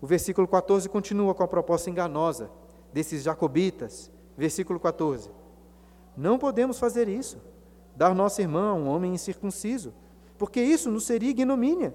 [0.00, 2.50] O versículo 14 continua com a proposta enganosa
[2.92, 4.10] desses jacobitas.
[4.36, 5.30] Versículo 14:
[6.16, 7.38] Não podemos fazer isso
[7.96, 9.92] dar nossa irmã a um homem incircunciso,
[10.38, 11.94] porque isso nos seria ignomínia.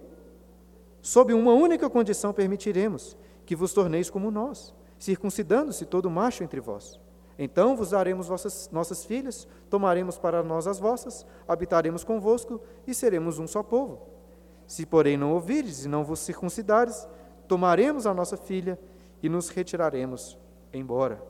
[1.01, 6.99] Sob uma única condição permitiremos que vos torneis como nós, circuncidando-se todo macho entre vós.
[7.37, 13.37] Então vos daremos vossas, nossas filhas, tomaremos para nós as vossas, habitaremos convosco e seremos
[13.37, 14.01] um só povo.
[14.65, 17.07] Se, porém, não ouvires e não vos circuncidares,
[17.47, 18.79] tomaremos a nossa filha
[19.21, 20.37] e nos retiraremos
[20.73, 21.23] embora.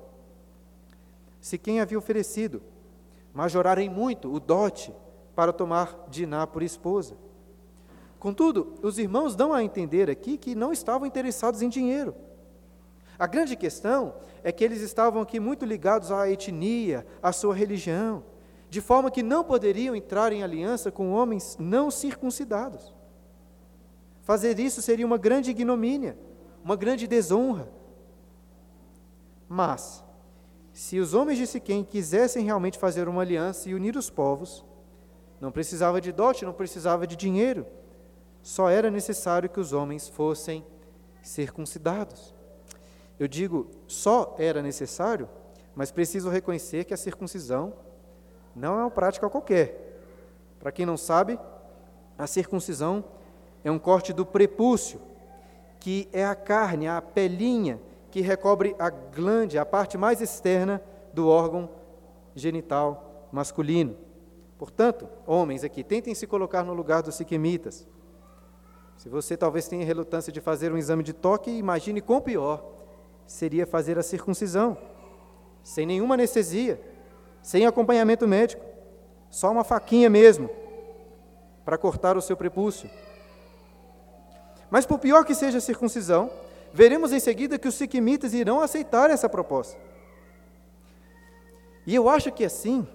[1.41, 2.61] Se quem havia oferecido
[3.33, 4.91] majorarem muito o dote
[5.35, 7.15] para tomar Diná por esposa.
[8.17, 12.15] Contudo, os irmãos dão a entender aqui que não estavam interessados em dinheiro.
[13.19, 18.23] A grande questão é que eles estavam aqui muito ligados à etnia, à sua religião,
[18.69, 22.93] de forma que não poderiam entrar em aliança com homens não circuncidados.
[24.21, 26.17] Fazer isso seria uma grande ignomínia,
[26.63, 27.71] uma grande desonra.
[29.47, 30.03] Mas,
[30.73, 34.65] se os homens de Siquém quisessem realmente fazer uma aliança e unir os povos,
[35.39, 37.65] não precisava de dote, não precisava de dinheiro,
[38.43, 40.63] só era necessário que os homens fossem
[41.21, 42.36] circuncidados.
[43.19, 45.27] Eu digo só era necessário,
[45.75, 47.73] mas preciso reconhecer que a circuncisão
[48.55, 49.99] não é uma prática qualquer.
[50.59, 51.39] Para quem não sabe,
[52.17, 53.03] a circuncisão
[53.63, 54.99] é um corte do prepúcio,
[55.79, 60.81] que é a carne, a pelinha que recobre a glande, a parte mais externa
[61.13, 61.69] do órgão
[62.35, 63.95] genital masculino.
[64.57, 67.87] Portanto, homens aqui, tentem se colocar no lugar dos siquemitas.
[68.95, 72.76] Se você talvez tenha relutância de fazer um exame de toque, imagine quão pior
[73.27, 74.77] seria fazer a circuncisão,
[75.61, 76.81] sem nenhuma anestesia,
[77.41, 78.63] sem acompanhamento médico,
[79.29, 80.49] só uma faquinha mesmo,
[81.65, 82.89] para cortar o seu prepúcio.
[84.71, 86.31] Mas por pior que seja a circuncisão,
[86.73, 89.77] veremos em seguida que os siquimitas irão aceitar essa proposta.
[91.85, 92.87] E eu acho que assim,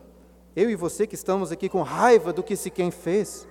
[0.57, 3.47] eu e você que estamos aqui com raiva do que Siquém fez,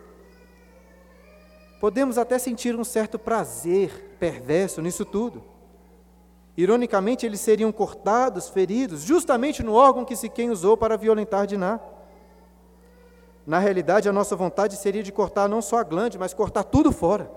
[1.80, 5.51] podemos até sentir um certo prazer perverso nisso tudo.
[6.58, 11.80] Ironicamente, eles seriam cortados, feridos, justamente no órgão que Siquém usou para violentar Diná.
[13.46, 16.92] Na realidade, a nossa vontade seria de cortar não só a glande, mas cortar tudo
[16.92, 17.32] fora.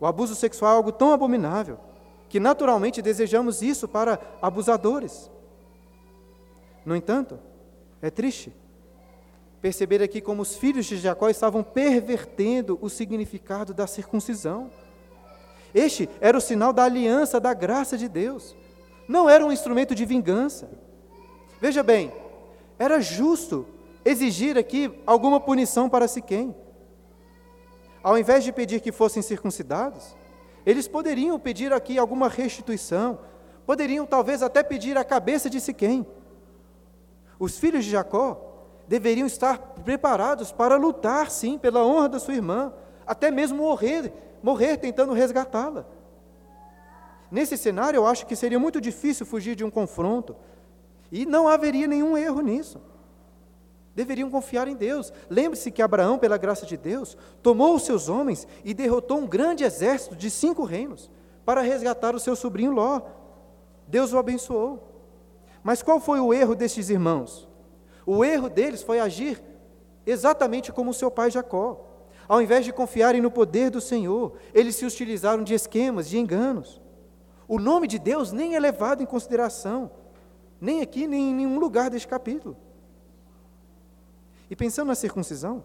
[0.00, 1.78] O abuso sexual é algo tão abominável
[2.28, 5.30] que naturalmente desejamos isso para abusadores.
[6.84, 7.38] No entanto,
[8.02, 8.52] é triste
[9.60, 14.70] perceber aqui como os filhos de Jacó estavam pervertendo o significado da circuncisão.
[15.74, 18.56] Este era o sinal da aliança, da graça de Deus.
[19.08, 20.68] Não era um instrumento de vingança.
[21.60, 22.12] Veja bem,
[22.78, 23.66] era justo
[24.04, 26.54] exigir aqui alguma punição para Siquém.
[28.02, 30.16] Ao invés de pedir que fossem circuncidados,
[30.64, 33.18] eles poderiam pedir aqui alguma restituição,
[33.64, 36.06] poderiam talvez até pedir a cabeça de Siquém.
[37.38, 38.46] Os filhos de Jacó
[38.86, 42.72] deveriam estar preparados para lutar, sim, pela honra da sua irmã,
[43.06, 44.12] até mesmo morrer,
[44.46, 45.84] morrer tentando resgatá-la.
[47.30, 50.36] Nesse cenário, eu acho que seria muito difícil fugir de um confronto,
[51.10, 52.80] e não haveria nenhum erro nisso
[53.96, 55.10] deveriam confiar em Deus.
[55.30, 59.64] Lembre-se que Abraão, pela graça de Deus, tomou os seus homens e derrotou um grande
[59.64, 61.10] exército de cinco reinos
[61.46, 63.00] para resgatar o seu sobrinho Ló.
[63.88, 65.02] Deus o abençoou.
[65.64, 67.48] Mas qual foi o erro destes irmãos?
[68.04, 69.42] O erro deles foi agir
[70.04, 71.95] exatamente como seu pai Jacó.
[72.28, 76.80] Ao invés de confiarem no poder do Senhor, eles se utilizaram de esquemas, de enganos.
[77.46, 79.90] O nome de Deus nem é levado em consideração,
[80.60, 82.56] nem aqui, nem em nenhum lugar deste capítulo.
[84.50, 85.62] E pensando na circuncisão,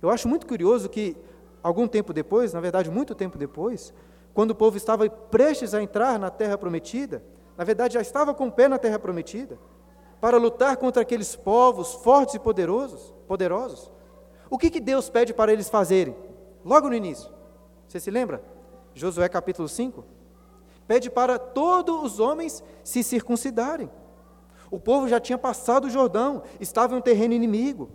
[0.00, 1.16] eu acho muito curioso que,
[1.62, 3.92] algum tempo depois, na verdade, muito tempo depois,
[4.32, 7.22] quando o povo estava prestes a entrar na terra prometida,
[7.56, 9.58] na verdade, já estava com o pé na terra prometida,
[10.20, 13.93] para lutar contra aqueles povos fortes e poderosos, poderosos.
[14.54, 16.14] O que, que Deus pede para eles fazerem?
[16.64, 17.28] Logo no início.
[17.88, 18.40] Você se lembra?
[18.94, 20.04] Josué capítulo 5.
[20.86, 23.90] Pede para todos os homens se circuncidarem.
[24.70, 27.90] O povo já tinha passado o Jordão, estava em um terreno inimigo.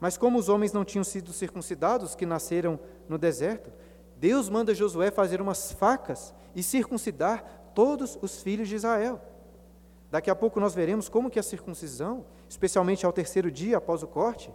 [0.00, 3.70] Mas como os homens não tinham sido circuncidados, que nasceram no deserto,
[4.16, 9.20] Deus manda Josué fazer umas facas e circuncidar todos os filhos de Israel.
[10.10, 14.06] Daqui a pouco nós veremos como que a circuncisão, especialmente ao terceiro dia após o
[14.06, 14.50] corte,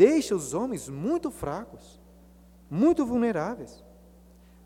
[0.00, 2.00] deixa os homens muito fracos,
[2.70, 3.84] muito vulneráveis.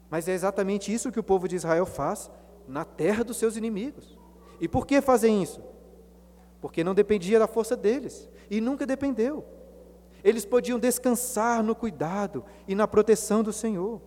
[0.08, 2.30] Mas é exatamente isso que o povo de Israel faz
[2.68, 4.16] na terra dos seus inimigos.
[4.60, 5.60] E por que fazem isso?
[6.60, 9.44] Porque não dependia da força deles e nunca dependeu.
[10.22, 14.00] Eles podiam descansar no cuidado e na proteção do Senhor.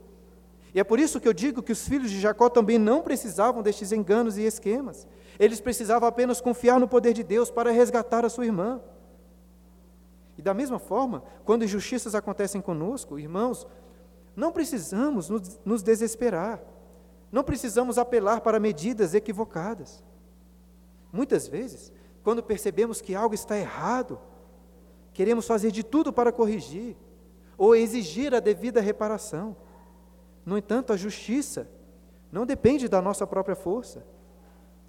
[0.74, 3.62] E é por isso que eu digo que os filhos de Jacó também não precisavam
[3.62, 5.06] destes enganos e esquemas.
[5.38, 8.80] Eles precisavam apenas confiar no poder de Deus para resgatar a sua irmã.
[10.48, 13.68] Da mesma forma, quando injustiças acontecem conosco, irmãos,
[14.34, 15.28] não precisamos
[15.66, 16.62] nos desesperar.
[17.30, 20.02] Não precisamos apelar para medidas equivocadas.
[21.12, 21.92] Muitas vezes,
[22.24, 24.18] quando percebemos que algo está errado,
[25.12, 26.96] queremos fazer de tudo para corrigir
[27.58, 29.54] ou exigir a devida reparação.
[30.46, 31.68] No entanto, a justiça
[32.32, 34.02] não depende da nossa própria força.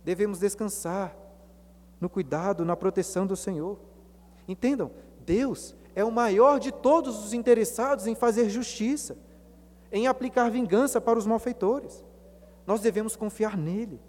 [0.05, 1.17] Devemos descansar
[2.01, 3.77] no cuidado, na proteção do Senhor.
[4.47, 4.93] Entendam,
[5.29, 9.19] Deus é o maior de todos os interessados em fazer justiça,
[9.93, 12.03] em aplicar vingança para os malfeitores.
[12.67, 14.01] Nós devemos confiar nele.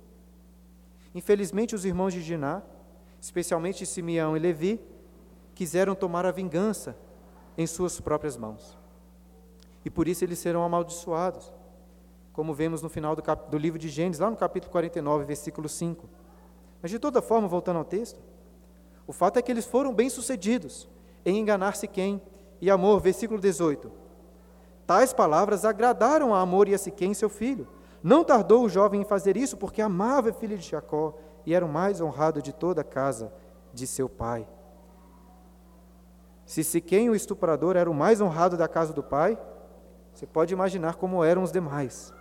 [1.14, 2.62] Infelizmente, os irmãos de Diná,
[3.20, 4.80] especialmente Simeão e Levi,
[5.54, 6.96] quiseram tomar a vingança
[7.58, 8.78] em suas próprias mãos.
[9.84, 11.52] E por isso eles serão amaldiçoados,
[12.32, 13.52] como vemos no final do, cap...
[13.52, 16.08] do livro de Gênesis, lá no capítulo 49, versículo 5.
[16.82, 18.22] Mas de toda forma, voltando ao texto,
[19.06, 20.88] o fato é que eles foram bem-sucedidos
[21.26, 22.22] em enganar-se quem
[22.62, 23.92] e Amor, versículo 18.
[24.86, 27.68] Tais palavras agradaram a Amor e a Siquém, seu filho,
[28.02, 31.66] Não tardou o jovem em fazer isso, porque amava a filha de Jacó e era
[31.66, 33.32] o mais honrado de toda a casa
[33.74, 34.48] de seu pai.
[36.46, 39.38] Se Siquém, o estuprador, era o mais honrado da casa do pai,
[40.14, 42.14] você pode imaginar como eram os demais.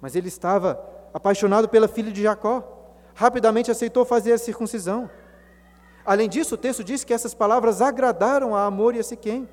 [0.00, 0.80] Mas ele estava
[1.12, 2.62] apaixonado pela filha de Jacó,
[3.14, 5.10] rapidamente aceitou fazer a circuncisão.
[6.10, 9.48] Além disso, o texto diz que essas palavras agradaram a Amor e a Siquém.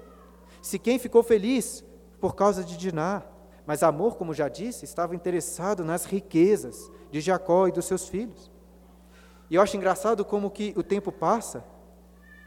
[0.59, 1.85] Siquém ficou feliz
[2.19, 3.21] por causa de Diná,
[3.63, 8.51] mas Amor, como já disse, estava interessado nas riquezas de Jacó e dos seus filhos.
[9.51, 11.63] E eu acho engraçado como que o tempo passa,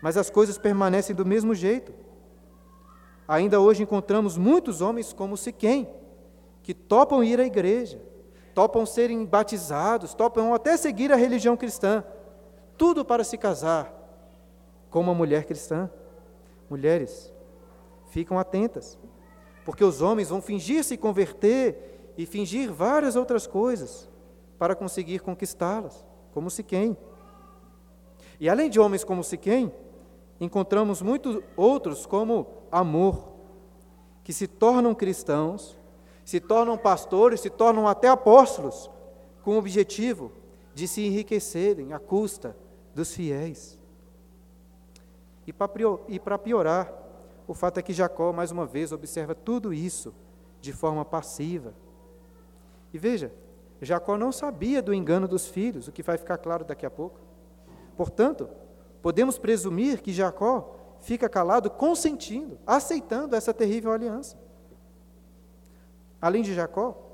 [0.02, 1.94] mas as coisas permanecem do mesmo jeito.
[3.28, 5.88] Ainda hoje encontramos muitos homens como Siquém,
[6.64, 8.02] que topam ir à igreja,
[8.56, 12.02] topam serem batizados, topam até seguir a religião cristã,
[12.76, 13.99] tudo para se casar
[14.90, 15.90] com uma mulher cristã.
[16.68, 17.32] Mulheres,
[18.10, 18.98] ficam atentas,
[19.64, 24.08] porque os homens vão fingir se converter e fingir várias outras coisas
[24.58, 26.96] para conseguir conquistá-las, como Siquém.
[28.38, 29.72] E além de homens como Siquém,
[30.40, 33.30] encontramos muitos outros como Amor,
[34.22, 35.78] que se tornam cristãos,
[36.24, 38.90] se tornam pastores, se tornam até apóstolos,
[39.42, 40.30] com o objetivo
[40.74, 42.56] de se enriquecerem à custa
[42.94, 43.79] dos fiéis.
[46.08, 46.92] E para piorar,
[47.46, 50.14] o fato é que Jacó, mais uma vez, observa tudo isso
[50.60, 51.74] de forma passiva.
[52.92, 53.32] E veja,
[53.82, 57.18] Jacó não sabia do engano dos filhos, o que vai ficar claro daqui a pouco.
[57.96, 58.48] Portanto,
[59.02, 64.38] podemos presumir que Jacó fica calado, consentindo, aceitando essa terrível aliança.
[66.20, 67.06] Além de Jacó,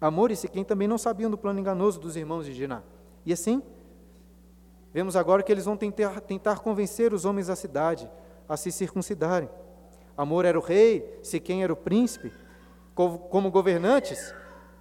[0.00, 2.82] Amor e Siquém também não sabiam do plano enganoso dos irmãos de Diná.
[3.24, 3.62] E assim,
[4.94, 8.08] Vemos agora que eles vão tentar, tentar convencer os homens da cidade
[8.48, 9.50] a se circuncidarem.
[10.16, 12.32] Amor era o rei, Siquém era o príncipe.
[12.94, 14.32] Como governantes,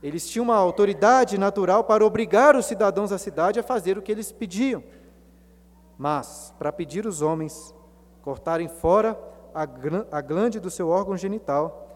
[0.03, 4.11] eles tinham uma autoridade natural para obrigar os cidadãos da cidade a fazer o que
[4.11, 4.83] eles pediam.
[5.97, 7.73] Mas, para pedir os homens
[8.21, 9.19] cortarem fora
[9.51, 11.89] a glande do seu órgão genital,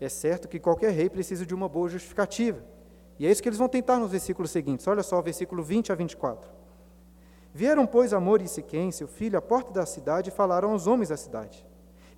[0.00, 2.62] é certo que qualquer rei precisa de uma boa justificativa.
[3.18, 4.86] E é isso que eles vão tentar nos versículos seguintes.
[4.86, 6.63] Olha só, versículo 20 a 24.
[7.56, 11.10] Vieram, pois, Amor e Siquém, seu filho, à porta da cidade e falaram aos homens
[11.10, 11.64] da cidade.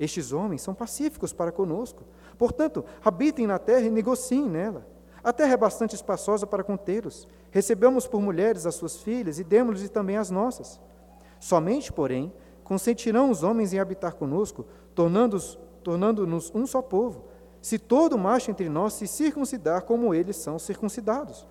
[0.00, 2.04] Estes homens são pacíficos para conosco.
[2.38, 4.86] Portanto, habitem na terra e negociem nela.
[5.22, 7.28] A terra é bastante espaçosa para contê-los.
[7.50, 10.80] Recebemos por mulheres as suas filhas e demos-lhes também as nossas.
[11.38, 12.32] Somente, porém,
[12.64, 14.64] consentirão os homens em habitar conosco,
[14.94, 17.26] tornando-nos tornando um só povo,
[17.62, 21.46] se todo macho entre nós se circuncidar como eles são circuncidados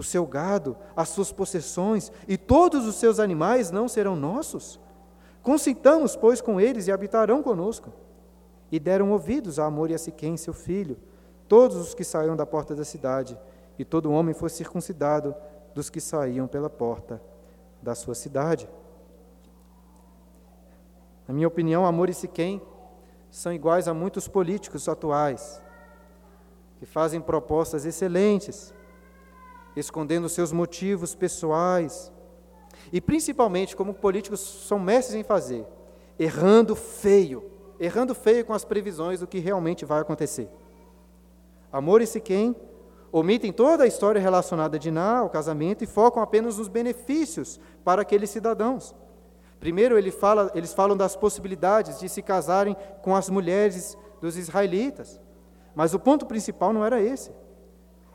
[0.00, 4.80] o seu gado, as suas possessões e todos os seus animais não serão nossos?
[5.42, 7.92] Consintamos, pois, com eles e habitarão conosco.
[8.72, 10.98] E deram ouvidos a Amor e a Siquém, seu filho,
[11.48, 13.38] todos os que saíam da porta da cidade,
[13.78, 15.34] e todo homem foi circuncidado
[15.74, 17.20] dos que saíam pela porta
[17.82, 18.68] da sua cidade.
[21.26, 22.62] Na minha opinião, Amor e Siquém
[23.30, 25.62] são iguais a muitos políticos atuais,
[26.78, 28.74] que fazem propostas excelentes,
[29.76, 32.12] escondendo seus motivos pessoais,
[32.92, 35.66] e principalmente, como políticos são mestres em fazer,
[36.18, 37.44] errando feio,
[37.78, 40.48] errando feio com as previsões do que realmente vai acontecer.
[41.72, 42.56] Amor e Siquém
[43.12, 48.02] omitem toda a história relacionada a Diná, ao casamento, e focam apenas nos benefícios para
[48.02, 48.94] aqueles cidadãos.
[49.58, 55.20] Primeiro, ele fala, eles falam das possibilidades de se casarem com as mulheres dos israelitas,
[55.74, 57.30] mas o ponto principal não era esse.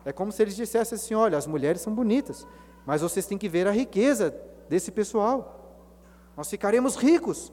[0.05, 2.47] É como se eles dissessem assim: olha, as mulheres são bonitas,
[2.85, 4.33] mas vocês têm que ver a riqueza
[4.69, 5.81] desse pessoal.
[6.37, 7.51] Nós ficaremos ricos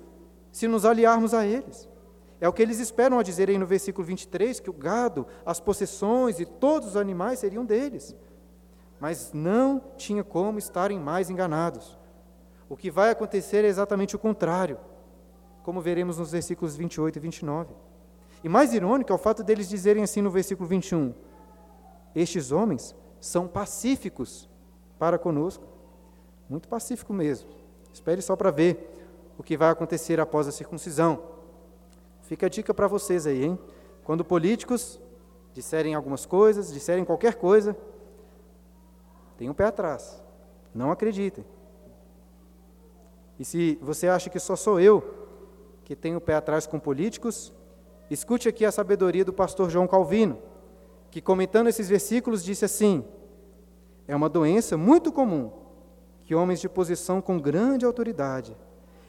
[0.52, 1.88] se nos aliarmos a eles.
[2.40, 5.60] É o que eles esperam a dizer aí no versículo 23, que o gado, as
[5.60, 8.14] possessões e todos os animais seriam deles.
[9.00, 11.96] Mas não tinha como estarem mais enganados.
[12.68, 14.78] O que vai acontecer é exatamente o contrário,
[15.62, 17.74] como veremos nos versículos 28 e 29.
[18.42, 21.14] E mais irônico é o fato deles dizerem assim no versículo 21:
[22.14, 24.48] estes homens são pacíficos
[24.98, 25.64] para conosco.
[26.48, 27.48] Muito pacífico mesmo.
[27.92, 31.22] Espere só para ver o que vai acontecer após a circuncisão.
[32.22, 33.58] Fica a dica para vocês aí, hein?
[34.04, 35.00] Quando políticos
[35.54, 37.76] disserem algumas coisas, disserem qualquer coisa,
[39.36, 40.22] tenham um pé atrás.
[40.74, 41.44] Não acreditem.
[43.38, 45.02] E se você acha que só sou eu
[45.84, 47.52] que tenho o pé atrás com políticos,
[48.10, 50.38] escute aqui a sabedoria do pastor João Calvino
[51.12, 53.04] que comentando esses versículos disse assim:
[54.08, 55.52] É uma doença muito comum
[56.24, 58.56] que homens de posição com grande autoridade,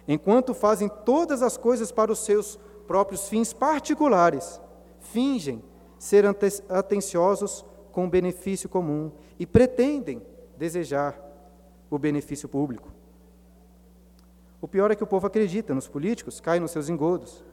[0.06, 4.60] enquanto fazem todas as coisas para os seus próprios fins particulares,
[5.00, 5.64] fingem
[5.98, 6.26] ser
[6.68, 10.22] atenciosos com o benefício comum e pretendem
[10.58, 11.18] desejar
[11.90, 12.92] o benefício público.
[14.60, 17.46] O pior é que o povo acredita nos políticos, cai nos seus engodos.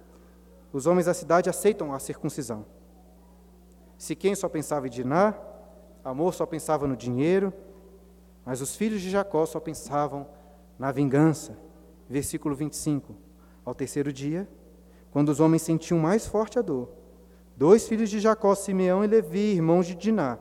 [0.72, 2.66] Os homens da cidade aceitam a circuncisão.
[4.00, 5.34] Se quem só pensava em Diná,
[6.02, 7.52] amor só pensava no dinheiro,
[8.46, 10.26] mas os filhos de Jacó só pensavam
[10.78, 11.54] na vingança.
[12.08, 13.14] Versículo 25.
[13.62, 14.48] Ao terceiro dia,
[15.10, 16.88] quando os homens sentiam mais forte a dor,
[17.54, 20.38] dois filhos de Jacó, Simeão e Levi, irmãos de Diná,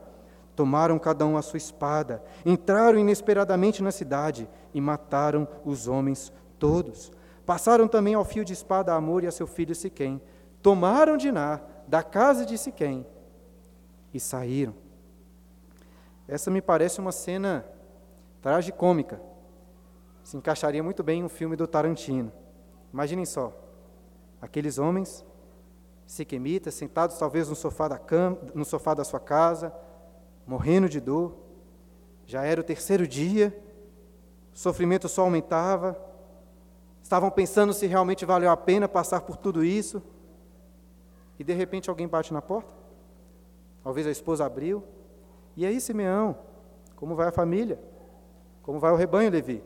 [0.56, 7.12] tomaram cada um a sua espada, entraram inesperadamente na cidade e mataram os homens todos.
[7.46, 10.22] Passaram também ao fio de espada a Amor e a seu filho Siquém,
[10.62, 13.06] tomaram Diná da casa de Siquém
[14.14, 14.74] e saíram.
[16.28, 17.66] Essa me parece uma cena
[18.42, 19.22] tragicômica.
[20.24, 22.32] Se encaixaria muito bem em um filme do Tarantino.
[22.94, 23.54] Imaginem só,
[24.42, 25.26] aqueles homens
[26.06, 29.74] siquemitas, sentados talvez no sofá da cama, no sofá da sua casa,
[30.46, 31.36] morrendo de dor.
[32.26, 33.56] Já era o terceiro dia,
[34.54, 36.00] o sofrimento só aumentava.
[37.02, 40.02] Estavam pensando se realmente valeu a pena passar por tudo isso.
[41.38, 42.79] E de repente alguém bate na porta.
[43.84, 44.84] Talvez a esposa abriu.
[45.56, 46.38] E aí, Simeão,
[46.96, 47.80] como vai a família?
[48.62, 49.64] Como vai o rebanho, Levi?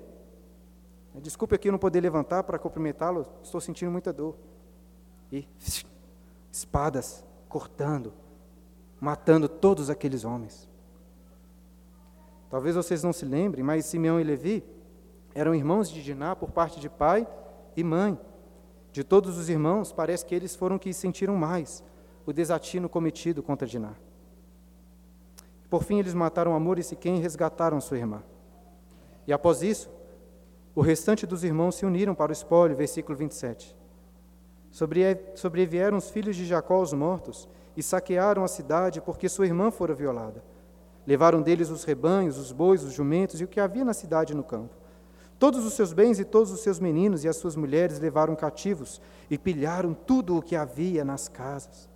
[1.15, 4.35] Desculpe aqui não poder levantar para cumprimentá-lo, estou sentindo muita dor.
[5.31, 5.47] E
[6.51, 8.13] espadas cortando,
[8.99, 10.69] matando todos aqueles homens.
[12.49, 14.63] Talvez vocês não se lembrem, mas Simeão e Levi
[15.33, 17.27] eram irmãos de Diná por parte de pai
[17.75, 18.17] e mãe.
[18.91, 21.83] De todos os irmãos, parece que eles foram que sentiram mais
[22.25, 23.93] o desatino cometido contra Diná.
[25.69, 28.23] Por fim, eles mataram Amor e Siquém e resgataram sua irmã.
[29.25, 29.89] E após isso,
[30.75, 33.75] o restante dos irmãos se uniram para o espólio, versículo 27.
[35.35, 37.47] Sobrevieram os filhos de Jacó os mortos
[37.77, 40.43] e saquearam a cidade porque sua irmã fora violada.
[41.05, 44.35] Levaram deles os rebanhos, os bois, os jumentos e o que havia na cidade e
[44.35, 44.75] no campo.
[45.37, 49.01] Todos os seus bens e todos os seus meninos e as suas mulheres levaram cativos
[49.29, 51.89] e pilharam tudo o que havia nas casas.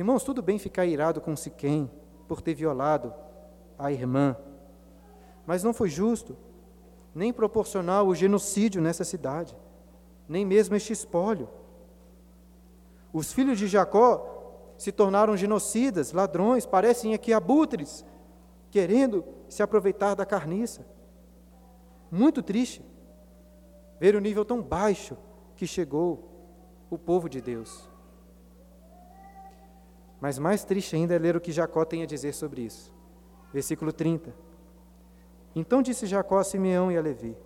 [0.00, 1.90] Irmãos, tudo bem ficar irado com Siquém
[2.26, 3.12] por ter violado
[3.78, 4.34] a irmã,
[5.44, 6.38] mas não foi justo,
[7.14, 9.54] nem proporcional o genocídio nessa cidade,
[10.26, 11.50] nem mesmo este espólio.
[13.12, 18.02] Os filhos de Jacó se tornaram genocidas, ladrões, parecem aqui abutres,
[18.70, 20.86] querendo se aproveitar da carniça.
[22.10, 22.82] Muito triste
[24.00, 25.14] ver o nível tão baixo
[25.56, 26.56] que chegou
[26.88, 27.89] o povo de Deus.
[30.20, 32.92] Mas mais triste ainda é ler o que Jacó tem a dizer sobre isso.
[33.52, 34.34] Versículo 30.
[35.54, 37.36] Então disse Jacó a Simeão e a Levi: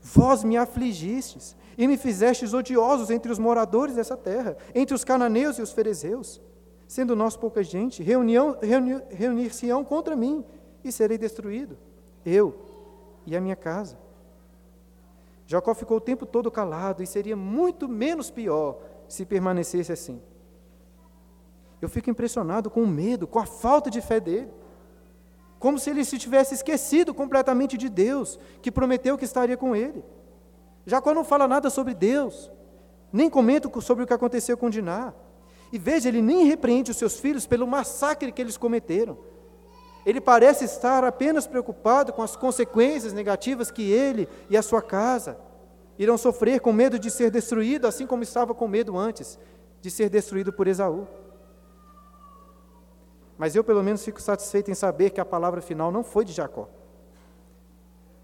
[0.00, 5.58] Vós me afligistes e me fizestes odiosos entre os moradores dessa terra, entre os cananeus
[5.58, 6.40] e os ferezeus.
[6.86, 10.44] Sendo nós pouca gente, reunir-se-ão contra mim
[10.82, 11.78] e serei destruído,
[12.24, 12.54] eu
[13.26, 13.98] e a minha casa.
[15.46, 20.20] Jacó ficou o tempo todo calado e seria muito menos pior se permanecesse assim.
[21.84, 24.50] Eu fico impressionado com o medo, com a falta de fé dele.
[25.58, 30.02] Como se ele se tivesse esquecido completamente de Deus, que prometeu que estaria com ele.
[30.86, 32.50] Jacó não fala nada sobre Deus,
[33.12, 35.12] nem comenta sobre o que aconteceu com Diná.
[35.70, 39.18] E veja, ele nem repreende os seus filhos pelo massacre que eles cometeram.
[40.06, 45.38] Ele parece estar apenas preocupado com as consequências negativas que ele e a sua casa
[45.98, 49.38] irão sofrer com medo de ser destruído, assim como estava com medo antes
[49.82, 51.06] de ser destruído por Esaú.
[53.36, 56.32] Mas eu, pelo menos, fico satisfeito em saber que a palavra final não foi de
[56.32, 56.68] Jacó.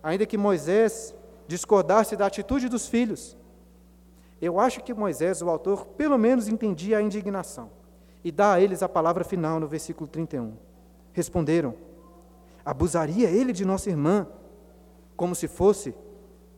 [0.03, 1.15] Ainda que Moisés
[1.47, 3.37] discordasse da atitude dos filhos,
[4.41, 7.71] eu acho que Moisés, o autor, pelo menos entendia a indignação
[8.25, 10.55] e dá a eles a palavra final no versículo 31.
[11.13, 11.75] Responderam:
[12.65, 14.27] Abusaria ele de nossa irmã
[15.17, 15.95] como se fosse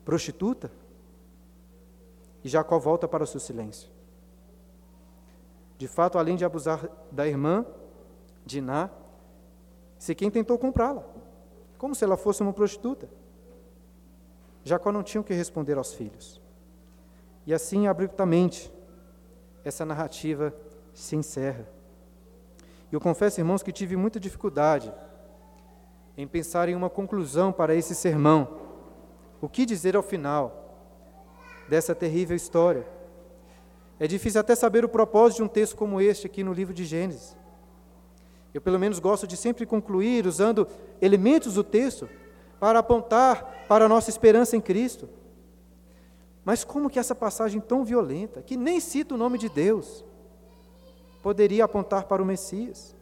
[0.05, 0.71] prostituta?
[2.45, 3.91] E Jacó volta para o seu silêncio.
[5.79, 7.67] De fato, além de abusar da irmã,
[8.45, 8.91] Diná,
[10.17, 11.05] quem tentou comprá-la,
[11.79, 13.09] como se ela fosse uma prostituta.
[14.65, 16.41] Jacó não tinha o que responder aos filhos.
[17.47, 18.73] E assim, abruptamente,
[19.65, 20.55] essa narrativa
[20.93, 21.69] se encerra.
[22.91, 24.93] E eu confesso, irmãos, que tive muita dificuldade
[26.17, 28.61] em pensar em uma conclusão para esse sermão.
[29.41, 30.77] O que dizer ao final
[31.69, 32.87] dessa terrível história?
[33.99, 36.85] É difícil até saber o propósito de um texto como este aqui no livro de
[36.85, 37.37] Gênesis.
[38.55, 40.69] Eu, pelo menos, gosto de sempre concluir usando
[41.01, 42.09] elementos do texto
[42.61, 45.09] para apontar para a nossa esperança em Cristo.
[46.45, 50.05] Mas como que essa passagem tão violenta, que nem cita o nome de Deus,
[51.23, 52.95] poderia apontar para o Messias.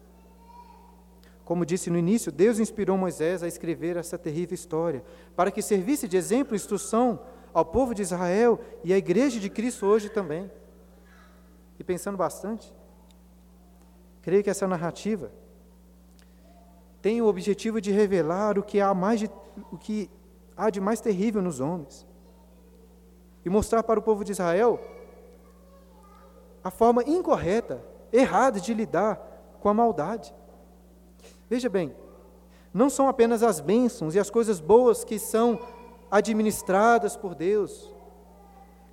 [1.44, 5.02] Como disse no início, Deus inspirou Moisés a escrever essa terrível história,
[5.34, 7.18] para que servisse de exemplo e instrução
[7.52, 10.50] ao povo de Israel e à igreja de Cristo hoje também.
[11.78, 12.72] E pensando bastante,
[14.22, 15.32] creio que essa narrativa
[17.02, 19.30] tem o objetivo de revelar o que há, mais de,
[19.72, 20.10] o que
[20.56, 22.06] há de mais terrível nos homens
[23.44, 24.78] e mostrar para o povo de Israel
[26.62, 27.82] a forma incorreta,
[28.12, 29.16] errada de lidar
[29.60, 30.34] com a maldade.
[31.48, 31.94] Veja bem,
[32.72, 35.58] não são apenas as bênçãos e as coisas boas que são
[36.10, 37.92] administradas por Deus,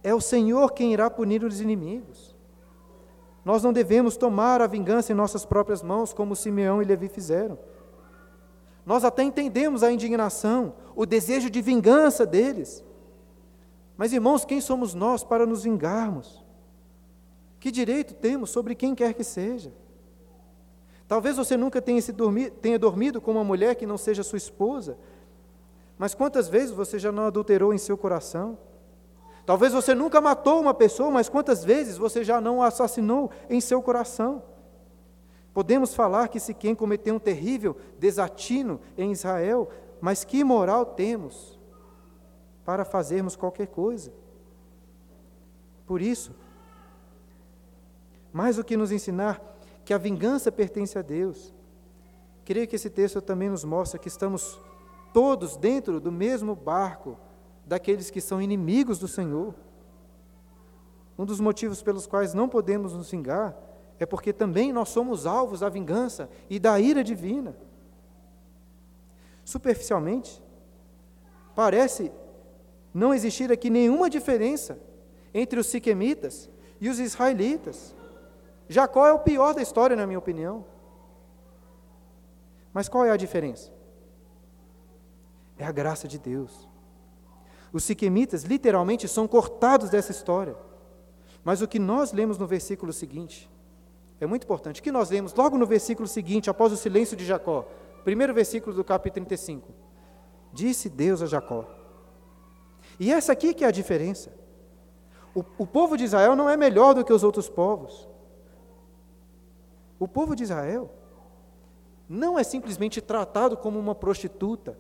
[0.03, 2.35] é o Senhor quem irá punir os inimigos.
[3.43, 7.57] Nós não devemos tomar a vingança em nossas próprias mãos, como Simeão e Levi fizeram.
[8.87, 12.81] Nós até entendemos a indignação, o desejo de vingança deles.
[13.97, 16.41] Mas, irmãos, quem somos nós para nos vingarmos?
[17.59, 19.73] Que direito temos sobre quem quer que seja?
[21.05, 24.97] Talvez você nunca tenha, dormi, tenha dormido com uma mulher que não seja sua esposa,
[25.97, 28.57] mas quantas vezes você já não adulterou em seu coração?
[29.45, 33.81] Talvez você nunca matou uma pessoa, mas quantas vezes você já não assassinou em seu
[33.81, 34.41] coração?
[35.57, 39.67] Podemos falar que se quem cometeu um terrível desatino em Israel,
[39.99, 41.59] mas que moral temos
[42.63, 44.13] para fazermos qualquer coisa?
[45.87, 46.31] Por isso,
[48.31, 49.41] mais do que nos ensinar
[49.83, 51.51] que a vingança pertence a Deus.
[52.45, 54.61] Creio que esse texto também nos mostra que estamos
[55.11, 57.17] todos dentro do mesmo barco
[57.65, 59.55] daqueles que são inimigos do Senhor.
[61.17, 63.65] Um dos motivos pelos quais não podemos nos vingar
[63.99, 67.55] é porque também nós somos alvos da vingança e da ira divina.
[69.43, 70.41] Superficialmente,
[71.55, 72.11] parece
[72.93, 74.79] não existir aqui nenhuma diferença
[75.33, 77.95] entre os siquemitas e os israelitas.
[78.67, 80.65] Jacó é o pior da história, na minha opinião.
[82.73, 83.71] Mas qual é a diferença?
[85.57, 86.67] É a graça de Deus.
[87.73, 90.55] Os siquemitas literalmente são cortados dessa história.
[91.43, 93.49] Mas o que nós lemos no versículo seguinte
[94.19, 94.79] é muito importante.
[94.79, 97.67] O que nós lemos logo no versículo seguinte, após o silêncio de Jacó,
[98.03, 99.69] primeiro versículo do capítulo 35.
[100.51, 101.65] Disse Deus a Jacó.
[102.99, 104.31] E essa aqui que é a diferença.
[105.35, 108.07] O, o povo de Israel não é melhor do que os outros povos.
[109.99, 110.89] O povo de Israel
[112.09, 114.77] não é simplesmente tratado como uma prostituta.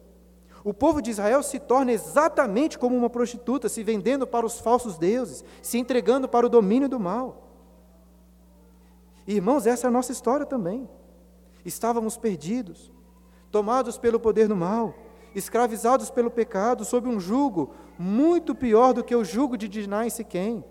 [0.63, 4.97] O povo de Israel se torna exatamente como uma prostituta, se vendendo para os falsos
[4.97, 7.46] deuses, se entregando para o domínio do mal.
[9.27, 10.89] Irmãos, essa é a nossa história também.
[11.65, 12.93] Estávamos perdidos,
[13.51, 14.95] tomados pelo poder do mal,
[15.35, 20.11] escravizados pelo pecado, sob um jugo muito pior do que o jugo de Dinah e
[20.11, 20.63] Siquém.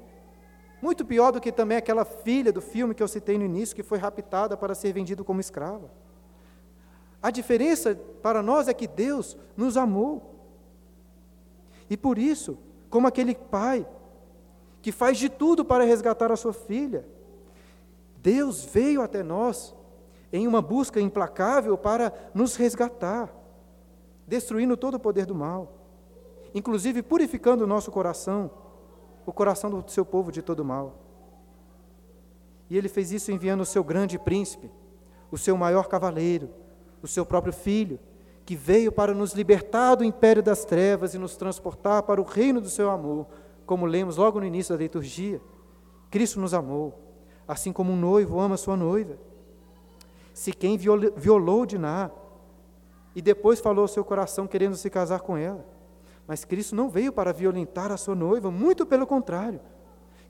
[0.80, 3.82] Muito pior do que também aquela filha do filme que eu citei no início, que
[3.82, 5.90] foi raptada para ser vendida como escrava.
[7.22, 10.34] A diferença para nós é que Deus nos amou.
[11.90, 13.86] E por isso, como aquele pai
[14.80, 17.06] que faz de tudo para resgatar a sua filha,
[18.26, 19.72] Deus veio até nós
[20.32, 23.32] em uma busca implacável para nos resgatar,
[24.26, 25.72] destruindo todo o poder do mal,
[26.52, 28.50] inclusive purificando o nosso coração
[29.24, 30.98] o coração do seu povo de todo mal.
[32.68, 34.72] E ele fez isso enviando o seu grande príncipe,
[35.30, 36.50] o seu maior cavaleiro,
[37.00, 38.00] o seu próprio filho,
[38.44, 42.60] que veio para nos libertar do império das trevas e nos transportar para o reino
[42.60, 43.28] do seu amor,
[43.64, 45.40] como lemos logo no início da liturgia.
[46.10, 47.05] Cristo nos amou,
[47.46, 49.16] assim como um noivo ama sua noiva.
[50.32, 52.10] Se quem violou Diná
[53.14, 55.64] e depois falou ao seu coração querendo se casar com ela,
[56.26, 59.60] mas Cristo não veio para violentar a sua noiva, muito pelo contrário.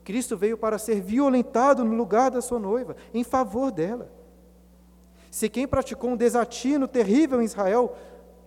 [0.03, 4.09] Cristo veio para ser violentado no lugar da sua noiva, em favor dela.
[5.29, 7.93] Se quem praticou um desatino terrível em Israel,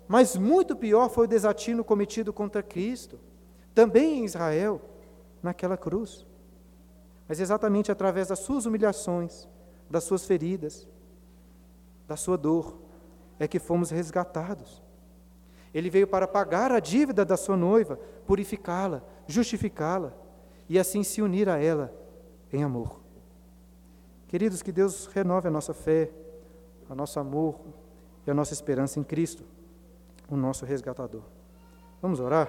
[0.09, 3.19] mas muito pior foi o desatino cometido contra Cristo,
[3.75, 4.81] também em Israel,
[5.43, 6.27] naquela cruz.
[7.31, 9.49] Mas exatamente através das suas humilhações,
[9.89, 10.89] das suas feridas,
[12.09, 12.77] da sua dor,
[13.39, 14.83] é que fomos resgatados.
[15.73, 20.13] Ele veio para pagar a dívida da sua noiva, purificá-la, justificá-la
[20.69, 21.95] e assim se unir a ela
[22.53, 22.99] em amor.
[24.27, 26.11] Queridos, que Deus renove a nossa fé,
[26.89, 27.61] o nosso amor
[28.27, 29.45] e a nossa esperança em Cristo,
[30.29, 31.23] o nosso resgatador.
[32.03, 32.49] Vamos orar?